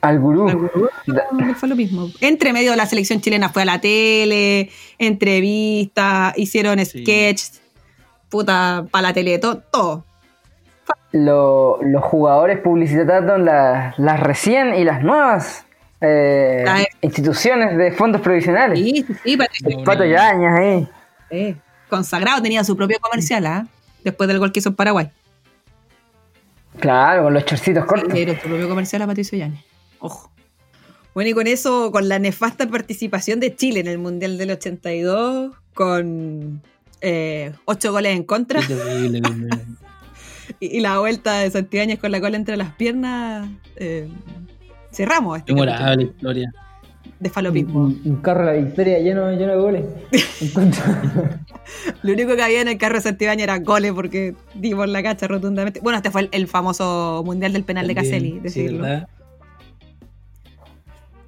Al 0.00 0.20
gurú. 0.20 0.46
Al 0.48 0.56
gurú 0.56 0.88
del 1.06 1.56
falopismo. 1.56 2.10
Entre 2.20 2.52
medio 2.52 2.76
la 2.76 2.84
selección 2.84 3.22
chilena 3.22 3.48
fue 3.48 3.62
a 3.62 3.64
la 3.64 3.80
tele, 3.80 4.68
entrevistas, 4.98 6.34
hicieron 6.36 6.78
Sí. 6.84 7.00
sketches, 7.00 7.62
puta, 8.28 8.84
para 8.90 9.08
la 9.08 9.12
tele, 9.14 9.38
to- 9.38 9.62
todo. 9.72 10.04
Lo- 11.16 11.78
los 11.80 12.02
jugadores 12.02 12.58
publicitaron 12.58 13.44
la- 13.44 13.94
las 13.98 14.18
recién 14.20 14.74
y 14.74 14.82
las 14.82 15.00
nuevas 15.04 15.64
eh, 16.00 16.64
Ah, 16.66 16.82
eh. 16.82 16.88
instituciones 17.02 17.78
de 17.78 17.92
fondos 17.92 18.20
provisionales. 18.20 18.78
Sí, 18.78 19.04
sí, 19.06 19.14
sí, 19.22 19.38
El 19.64 19.84
Pato 19.84 20.04
Yañas 20.04 20.58
ahí. 20.58 20.88
eh, 21.30 21.56
consagrado, 21.88 22.42
tenía 22.42 22.64
su 22.64 22.76
propio 22.76 22.98
comercial, 23.00 23.46
¿ah? 23.46 23.66
Después 24.02 24.26
del 24.28 24.40
gol 24.40 24.50
que 24.50 24.58
hizo 24.58 24.70
en 24.70 24.74
Paraguay. 24.74 25.10
Claro, 26.80 27.22
con 27.22 27.34
los 27.34 27.44
chorcitos 27.44 27.84
cortos. 27.84 28.12
Dieron 28.12 28.34
su 28.36 28.48
propio 28.48 28.68
comercial 28.68 29.02
a 29.02 29.06
Patricio 29.06 29.38
Yáñez. 29.38 29.64
Ojo. 30.00 30.30
Bueno, 31.14 31.30
y 31.30 31.32
con 31.32 31.46
eso, 31.46 31.92
con 31.92 32.08
la 32.08 32.18
nefasta 32.18 32.66
participación 32.68 33.38
de 33.38 33.54
Chile 33.54 33.78
en 33.80 33.86
el 33.86 33.98
Mundial 33.98 34.36
del 34.36 34.50
82, 34.50 35.52
con 35.74 36.60
eh, 37.00 37.52
ocho 37.66 37.92
goles 37.92 38.16
en 38.16 38.24
contra 38.24 38.60
y, 40.60 40.78
y 40.78 40.80
la 40.80 40.98
vuelta 40.98 41.38
de 41.40 41.50
Santibáñez 41.50 41.98
con 41.98 42.10
la 42.12 42.20
cola 42.20 42.36
entre 42.36 42.56
las 42.56 42.74
piernas, 42.74 43.48
eh, 43.76 44.08
cerramos 44.92 45.38
este 45.38 45.52
historia. 45.52 46.52
de 47.20 47.30
falopismo. 47.30 47.80
Un, 47.80 48.00
un 48.04 48.16
carro 48.16 48.46
de 48.46 48.46
la 48.46 48.64
victoria 48.64 48.98
lleno, 48.98 49.30
lleno 49.32 49.52
de 49.52 49.58
goles. 49.58 49.84
Lo 52.02 52.12
único 52.12 52.36
que 52.36 52.42
había 52.42 52.60
en 52.60 52.68
el 52.68 52.78
carro 52.78 52.96
de 52.96 53.00
Santibáñez 53.02 53.44
era 53.44 53.58
goles 53.58 53.92
porque 53.92 54.34
dimos 54.54 54.88
la 54.88 55.02
cacha 55.02 55.26
rotundamente. 55.26 55.80
Bueno, 55.80 55.96
este 55.96 56.10
fue 56.10 56.22
el, 56.22 56.28
el 56.32 56.48
famoso 56.48 57.22
Mundial 57.24 57.52
del 57.52 57.64
penal 57.64 57.86
de 57.86 57.94
Caselli, 57.94 58.32
sí, 58.32 58.40
decirlo. 58.40 58.82
¿verdad? 58.82 59.08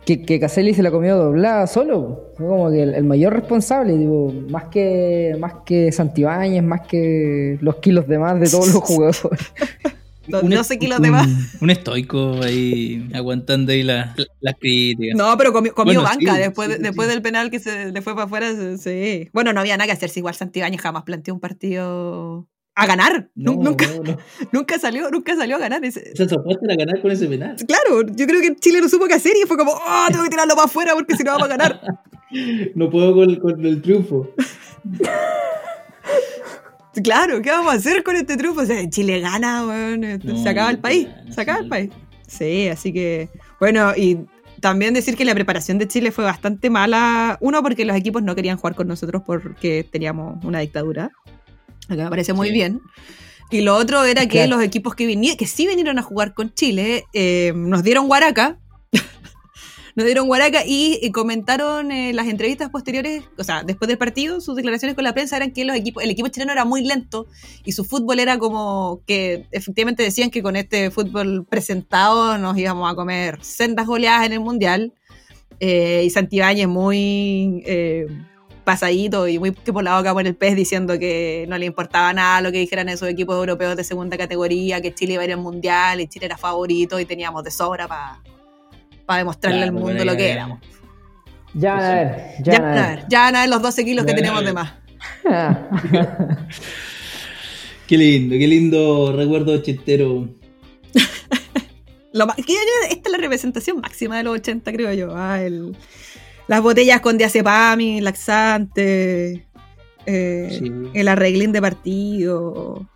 Que, 0.07 0.23
que 0.23 0.41
Caselli 0.41 0.73
se 0.73 0.83
la 0.83 0.91
comió 0.91 1.17
doblada 1.17 1.67
solo. 1.67 2.31
Fue 2.39 2.47
como 2.47 2.71
que 2.71 2.83
el, 2.83 2.95
el 2.95 3.05
mayor 3.05 3.35
responsable, 3.35 3.95
digo, 3.99 4.33
más 4.49 4.65
que, 4.65 5.37
más 5.39 5.53
que 5.67 5.93
Santibáñez, 5.93 6.63
más 6.63 6.87
que 6.87 7.59
los 7.61 7.77
kilos 7.77 8.07
de 8.09 8.19
más 8.19 8.41
de 8.41 8.49
todos 8.49 8.73
los 8.73 8.83
jugadores. 8.85 9.41
Dos- 10.29 10.43
Un- 10.43 10.51
12 10.51 10.79
kilos 10.79 10.99
un- 10.99 11.03
de 11.05 11.11
más. 11.11 11.29
Un 11.61 11.71
estoico 11.71 12.41
ahí 12.43 13.09
aguantando 13.15 13.71
ahí 13.73 13.83
la- 13.85 14.15
la- 14.17 14.27
las 14.41 14.55
críticas. 14.59 15.17
No, 15.17 15.37
pero 15.39 15.53
comió, 15.53 15.73
comió 15.75 16.01
Bueno, 16.01 16.09
banca 16.17 16.35
sí, 16.35 16.41
después, 16.41 16.69
sí, 16.77 16.83
después 16.83 17.07
sí. 17.09 17.13
del 17.15 17.23
penal 17.23 17.51
que 17.51 17.61
se 17.61 17.93
le 17.93 18.03
fue 18.03 18.15
para 18.15 18.25
afuera. 18.27 18.49
sí. 18.79 19.29
Bueno, 19.33 19.53
no 19.53 19.61
había 19.61 19.77
nada 19.77 19.87
que 19.87 19.93
hacer. 19.93 20.09
Si 20.11 20.21
igual 20.21 20.35
Santibáñez 20.35 20.81
jamás 20.81 21.03
planteó 21.05 21.33
un 21.35 21.39
partido 21.41 22.49
a 22.77 22.87
ganar. 22.87 23.29
No, 23.35 23.55
Nu- 23.55 23.63
nunca, 23.65 23.87
no, 23.89 24.03
no. 24.03 24.19
nunca 24.53 24.79
salió, 24.79 25.11
nunca 25.11 25.35
salió 25.35 25.57
a 25.57 25.59
ganar. 25.59 25.85
Ese- 25.85 26.13
Esa 26.13 26.29
soporte 26.29 26.65
era 26.67 26.77
ganar 26.77 27.01
con 27.03 27.11
ese 27.11 27.27
penal. 27.27 27.57
Claro, 27.67 28.03
yo 28.15 28.27
creo 28.27 28.41
que 28.41 28.55
Chile 28.57 28.81
no 28.81 28.89
supo 28.89 29.07
qué 29.07 29.15
hacer 29.15 29.33
y 29.43 29.47
fue 29.47 29.57
como, 29.57 29.73
oh, 29.73 30.07
tengo 30.11 30.23
que 30.25 30.31
tirarlo 30.31 30.55
para 30.55 30.67
afuera 30.67 30.93
porque 30.95 31.17
si 31.17 31.25
no 31.25 31.33
vamos 31.33 31.49
a 31.49 31.57
ganar. 31.57 31.81
No 32.75 32.91
puedo 32.91 33.15
con, 33.15 33.37
con 33.37 33.65
el 33.65 33.81
triunfo. 33.81 34.29
Claro, 37.05 37.43
¿qué 37.43 37.51
vamos 37.51 37.75
a 37.75 37.77
hacer 37.77 38.03
con 38.03 38.17
este 38.17 38.37
triunfo? 38.39 38.63
O 38.63 38.67
sea, 38.67 38.89
Chile 38.89 39.21
gana, 39.21 39.67
weón, 39.67 40.03
este, 40.03 40.35
se 40.39 40.49
acaba 40.49 40.71
el 40.71 40.79
país, 40.79 41.07
gana, 41.09 41.33
se 41.33 41.41
acaba 41.43 41.59
el 41.61 41.69
país. 41.69 41.91
Sí, 42.27 42.69
así 42.69 42.91
que, 42.93 43.29
bueno, 43.61 43.93
y 43.95 44.19
también 44.61 44.95
decir 44.95 45.15
que 45.15 45.27
la 45.27 45.35
preparación 45.35 45.77
de 45.79 45.87
Chile 45.89 46.11
fue 46.11 46.25
bastante 46.25 46.71
mala. 46.71 47.37
Uno, 47.43 47.63
porque 47.63 47.85
los 47.85 47.95
equipos 47.97 48.23
no 48.23 48.35
querían 48.35 48.57
jugar 48.57 48.75
con 48.75 48.89
nosotros 48.89 49.23
porque 49.27 49.87
teníamos 49.91 50.43
una 50.43 50.61
dictadura, 50.61 51.11
que 51.89 52.03
me 52.03 52.11
parece 52.11 52.33
muy 52.33 52.49
Sí. 52.49 52.55
bien. 52.55 52.81
Y 53.51 53.61
lo 53.61 53.77
otro 53.77 54.03
era 54.05 54.23
que 54.23 54.39
Claro. 54.39 54.57
los 54.57 54.65
equipos 54.65 54.95
que, 54.97 55.07
vinieron, 55.07 55.37
que 55.37 55.47
sí 55.47 55.67
vinieron 55.67 55.99
a 55.99 56.03
jugar 56.03 56.35
con 56.35 56.53
Chile 56.53 57.05
eh, 57.13 57.53
nos 57.55 57.83
dieron 57.85 58.09
guaraca. 58.09 58.59
nos 59.95 60.05
dieron 60.05 60.27
guaraca 60.27 60.65
y, 60.67 60.99
eh, 61.01 61.13
comentaron 61.13 61.91
eh, 61.93 62.13
las 62.13 62.27
entrevistas 62.27 62.71
posteriores, 62.71 63.23
o 63.39 63.45
sea, 63.45 63.63
después 63.63 63.89
del 63.89 63.99
partido, 63.99 64.41
sus 64.41 64.57
declaraciones 64.57 64.95
con 64.95 65.05
la 65.05 65.15
prensa 65.15 65.37
eran 65.37 65.53
que 65.53 65.65
los 65.65 65.77
equipos, 65.77 66.03
el 66.03 66.11
equipo 66.11 66.29
chileno 66.29 66.53
era 66.53 66.65
muy 66.65 66.83
lento 66.85 67.27
y 67.65 67.73
su 67.73 67.85
fútbol 67.85 68.19
era 68.19 68.37
como 68.39 69.01
que 69.07 69.47
efectivamente 69.53 70.03
decían 70.03 70.31
que 70.31 70.43
con 70.43 70.57
este 70.57 70.91
fútbol 70.91 71.47
presentado 71.49 72.37
nos 72.39 72.59
íbamos 72.59 72.91
a 72.93 72.95
comer 72.97 73.39
sendas 73.43 73.87
goleadas 73.87 74.27
en 74.27 74.33
el 74.35 74.41
Mundial. 74.41 74.93
Eh, 75.61 76.03
y 76.05 76.11
Santibáñez 76.11 76.69
muy 76.69 77.63
eh, 77.65 78.07
pasadito 78.67 79.27
y 79.29 79.39
muy 79.39 79.53
que 79.53 79.73
por 79.73 79.83
la 79.85 79.97
boca 79.97 80.13
por 80.13 80.27
el 80.27 80.35
pez 80.37 80.55
diciendo 80.57 80.99
que 80.99 81.47
no 81.49 81.57
le 81.57 81.65
importaba 81.65 82.13
nada 82.13 82.41
lo 82.43 82.53
que 82.53 82.59
dijeran 82.59 82.89
esos 82.91 83.09
equipos 83.09 83.37
europeos 83.37 83.77
de 83.77 83.85
segunda 83.85 84.19
categoría, 84.19 84.83
que 84.83 84.93
Chile 84.93 85.15
iba 85.15 85.23
a 85.23 85.25
ir 85.25 85.33
al 85.33 85.39
Mundial 85.41 86.01
y 86.01 86.07
Chile 86.09 86.27
era 86.27 86.37
favorito 86.37 87.01
y 87.01 87.05
teníamos 87.07 87.43
de 87.45 87.51
sobra 87.51 87.87
para 87.89 88.21
demostrarle 89.19 89.59
Claro, 89.63 89.77
al 89.79 89.83
mundo 89.85 90.05
lo 90.05 90.17
que 90.17 90.31
éramos. 90.33 90.61
Ya 91.55 91.73
van 91.75 91.85
a 91.85 91.95
ver, 91.95 92.17
ya, 92.43 92.53
Ya, 92.53 92.61
van 92.61 92.79
a 92.79 92.89
ver. 92.89 93.05
ya 93.09 93.21
van 93.21 93.37
a 93.37 93.41
ver 93.41 93.49
los 93.49 93.63
12 93.63 93.85
kilos 93.85 94.05
que 94.05 94.13
tenemos 94.15 94.45
de 94.45 94.53
más. 94.53 94.73
Qué 97.87 97.97
lindo, 97.97 98.35
qué 98.37 98.47
lindo 98.49 99.13
recuerdo 99.17 99.53
ochentero. 99.53 100.29
Lo 102.13 102.27
esta 102.37 102.43
es 102.91 103.11
la 103.13 103.19
representación 103.19 103.81
máxima 103.81 104.17
de 104.17 104.25
los 104.25 104.35
80, 104.35 104.73
creo 104.73 104.93
yo. 104.95 105.15
ah, 105.15 105.41
el- 105.43 105.77
las 106.49 106.63
botellas 106.63 107.01
con 107.01 107.19
diazepam, 107.19 107.81
laxante, 108.01 109.47
eh, 110.07 110.49
Sí. 110.59 110.71
el 110.95 111.09
arreglín 111.09 111.53
de 111.53 111.61
partido, 111.61 112.87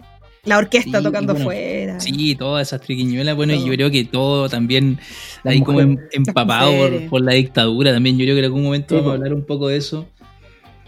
la 0.44 0.58
orquesta 0.58 0.98
Sí, 0.98 1.04
tocando 1.04 1.32
bueno, 1.34 1.48
afuera. 1.50 2.00
Sí, 2.00 2.34
todas 2.36 2.68
esas 2.68 2.80
triquiñuelas. 2.80 3.36
Bueno, 3.36 3.52
y 3.54 3.64
yo 3.64 3.72
creo 3.72 3.90
que 3.90 4.04
todo 4.04 4.48
también 4.48 4.98
Las 5.42 5.52
ahí 5.54 5.62
como 5.62 5.80
em- 5.80 5.98
empapado 6.12 6.72
por, 7.10 7.20
la 7.22 7.32
dictadura 7.32 7.92
también. 7.92 8.16
Yo 8.16 8.24
creo 8.24 8.34
que 8.36 8.38
en 8.40 8.44
algún 8.46 8.62
momento 8.64 8.94
Sí, 8.94 8.96
vamos 8.96 9.12
a 9.12 9.14
hablar 9.16 9.34
un 9.34 9.44
poco 9.44 9.68
de 9.68 9.76
eso. 9.76 10.06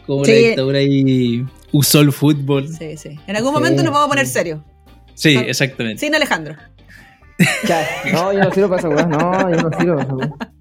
Como 0.07 0.25
Sí. 0.25 0.33
la 0.33 0.39
dictadura 0.39 0.79
ahí 0.79 1.45
usó 1.71 2.01
el 2.01 2.13
fútbol. 2.13 2.69
Sí, 2.69 2.97
Sí. 2.97 3.11
En 3.27 3.37
algún 3.37 3.51
Sí, 3.53 3.59
momento 3.61 3.83
nos 3.83 3.93
vamos 3.93 4.07
a 4.07 4.09
poner 4.09 4.27
sí. 4.27 4.33
serios. 4.33 4.61
exactamente. 5.49 6.01
Sin 6.01 6.15
Alejandro. 6.15 6.57
Ya, 7.67 7.87
No, 8.13 8.33
yo 8.33 8.39
no 8.41 8.53
sirvo 8.53 8.69
para 8.69 8.89
esa. 8.89 9.07
No, 9.07 9.51
yo 9.51 9.57
no 9.69 9.79
sirvo 9.79 9.97
para 9.97 10.25
esa. 10.27 10.53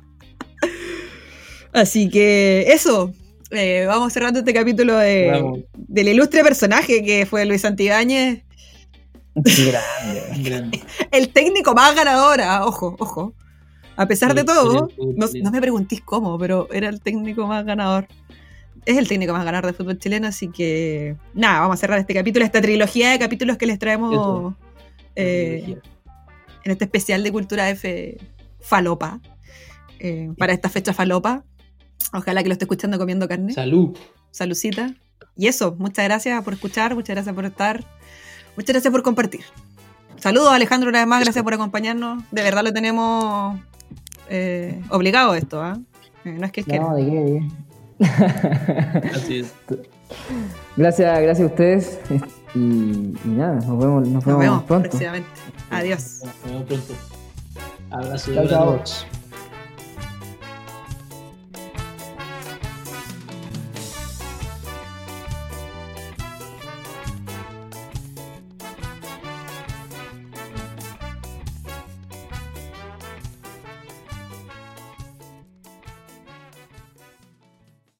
Así 1.74 2.10
que 2.10 2.66
eso. 2.68 3.14
eh, 3.52 3.86
vamos 3.88 4.14
cerrando 4.14 4.40
este 4.40 4.54
capítulo 4.54 4.96
de, 4.98 5.30
Vamos. 5.32 5.60
del 5.74 6.10
ilustre 6.10 6.44
personaje 6.44 7.04
que 7.04 7.26
fue 7.26 7.46
Luis 7.46 7.62
Santibáñez. 7.62 8.44
Grande. 9.36 10.50
Grande. 10.50 10.82
El 11.12 11.30
técnico 11.30 11.74
más 11.74 11.96
ganador, 11.96 12.42
ah, 12.42 12.66
ojo, 12.66 12.96
ojo. 13.00 13.34
A 13.96 14.06
pesar 14.08 14.34
de 14.34 14.44
todo, 14.44 14.90
no, 14.98 15.52
me 15.52 15.62
preguntéis 15.62 16.02
cómo, 16.02 16.38
pero 16.40 16.68
era 16.72 16.90
el 16.90 17.02
técnico 17.02 17.46
más 17.46 17.64
ganador. 17.66 18.08
Es 18.86 18.98
el 18.98 19.08
técnico 19.08 19.34
más 19.34 19.46
ganador 19.46 19.68
de 19.68 19.74
fútbol 19.74 20.00
chileno, 20.00 20.28
así 20.28 20.48
que 20.48 21.16
nada, 21.34 21.60
vamos 21.60 21.76
a 21.76 21.78
cerrar 21.78 22.00
este 22.00 22.14
capítulo, 22.14 22.44
esta 22.44 22.62
trilogía 22.62 23.12
de 23.12 23.20
capítulos 23.20 23.58
que 23.58 23.68
les 23.68 23.78
traemos 23.78 24.56
eh, 25.16 25.78
en 26.64 26.72
este 26.72 26.86
especial 26.86 27.22
de 27.22 27.32
Cultura 27.32 27.70
F 27.70 28.18
Falopa, 28.60 29.20
eh, 30.00 30.32
para 30.38 30.54
esta 30.54 30.70
fecha 30.70 30.94
Falopa. 30.94 31.44
Ojalá 32.14 32.42
que 32.44 32.50
lo 32.50 32.54
esté 32.54 32.66
escuchando 32.66 32.98
comiendo 32.98 33.28
carne. 33.28 33.54
Salud. 33.54 33.98
Salucita. 34.32 34.94
Y 35.36 35.48
eso, 35.48 35.76
muchas 35.80 36.06
gracias 36.06 36.44
por 36.44 36.54
escuchar, 36.54 36.94
muchas 36.96 37.16
gracias 37.16 37.34
por 37.34 37.46
estar, 37.46 37.84
muchas 38.58 38.74
gracias 38.74 38.92
por 38.92 39.02
compartir. 39.04 39.42
Saludos 40.18 40.52
Alejandro 40.52 40.90
una 40.90 41.00
vez 41.00 41.08
más, 41.08 41.24
gracias 41.24 41.44
por 41.44 41.54
acompañarnos. 41.54 42.24
De 42.32 42.44
verdad 42.44 42.64
lo 42.64 42.74
tenemos 42.74 43.60
eh, 44.30 44.82
obligado 44.90 45.32
a 45.32 45.38
esto, 45.38 45.62
¿ah? 45.64 45.80
Eh, 46.26 46.36
No 46.38 46.46
es 46.46 46.52
que 46.52 46.62
él 46.62 46.66
quiera. 46.68 46.84
No, 46.84 46.96
de 46.96 47.06
qué, 47.06 47.12
de 47.12 47.44
qué. 48.00 49.10
Así 49.16 49.40
es. 49.40 49.54
Gracias, 50.78 51.22
gracias 51.22 51.40
a 51.40 51.46
ustedes. 51.52 52.00
Y, 52.54 52.60
y 52.60 53.18
nada, 53.26 53.56
nos 53.56 53.80
vemos, 53.80 54.08
nos 54.08 54.14
Nos 54.14 54.26
vemos, 54.26 54.40
vemos 54.42 54.64
pronto. 54.64 54.90
próximamente. 54.90 55.30
Adiós. 55.70 56.22
Nos 56.24 56.44
vemos 56.46 56.64
pronto. 56.66 56.94
Abrazo. 57.90 59.21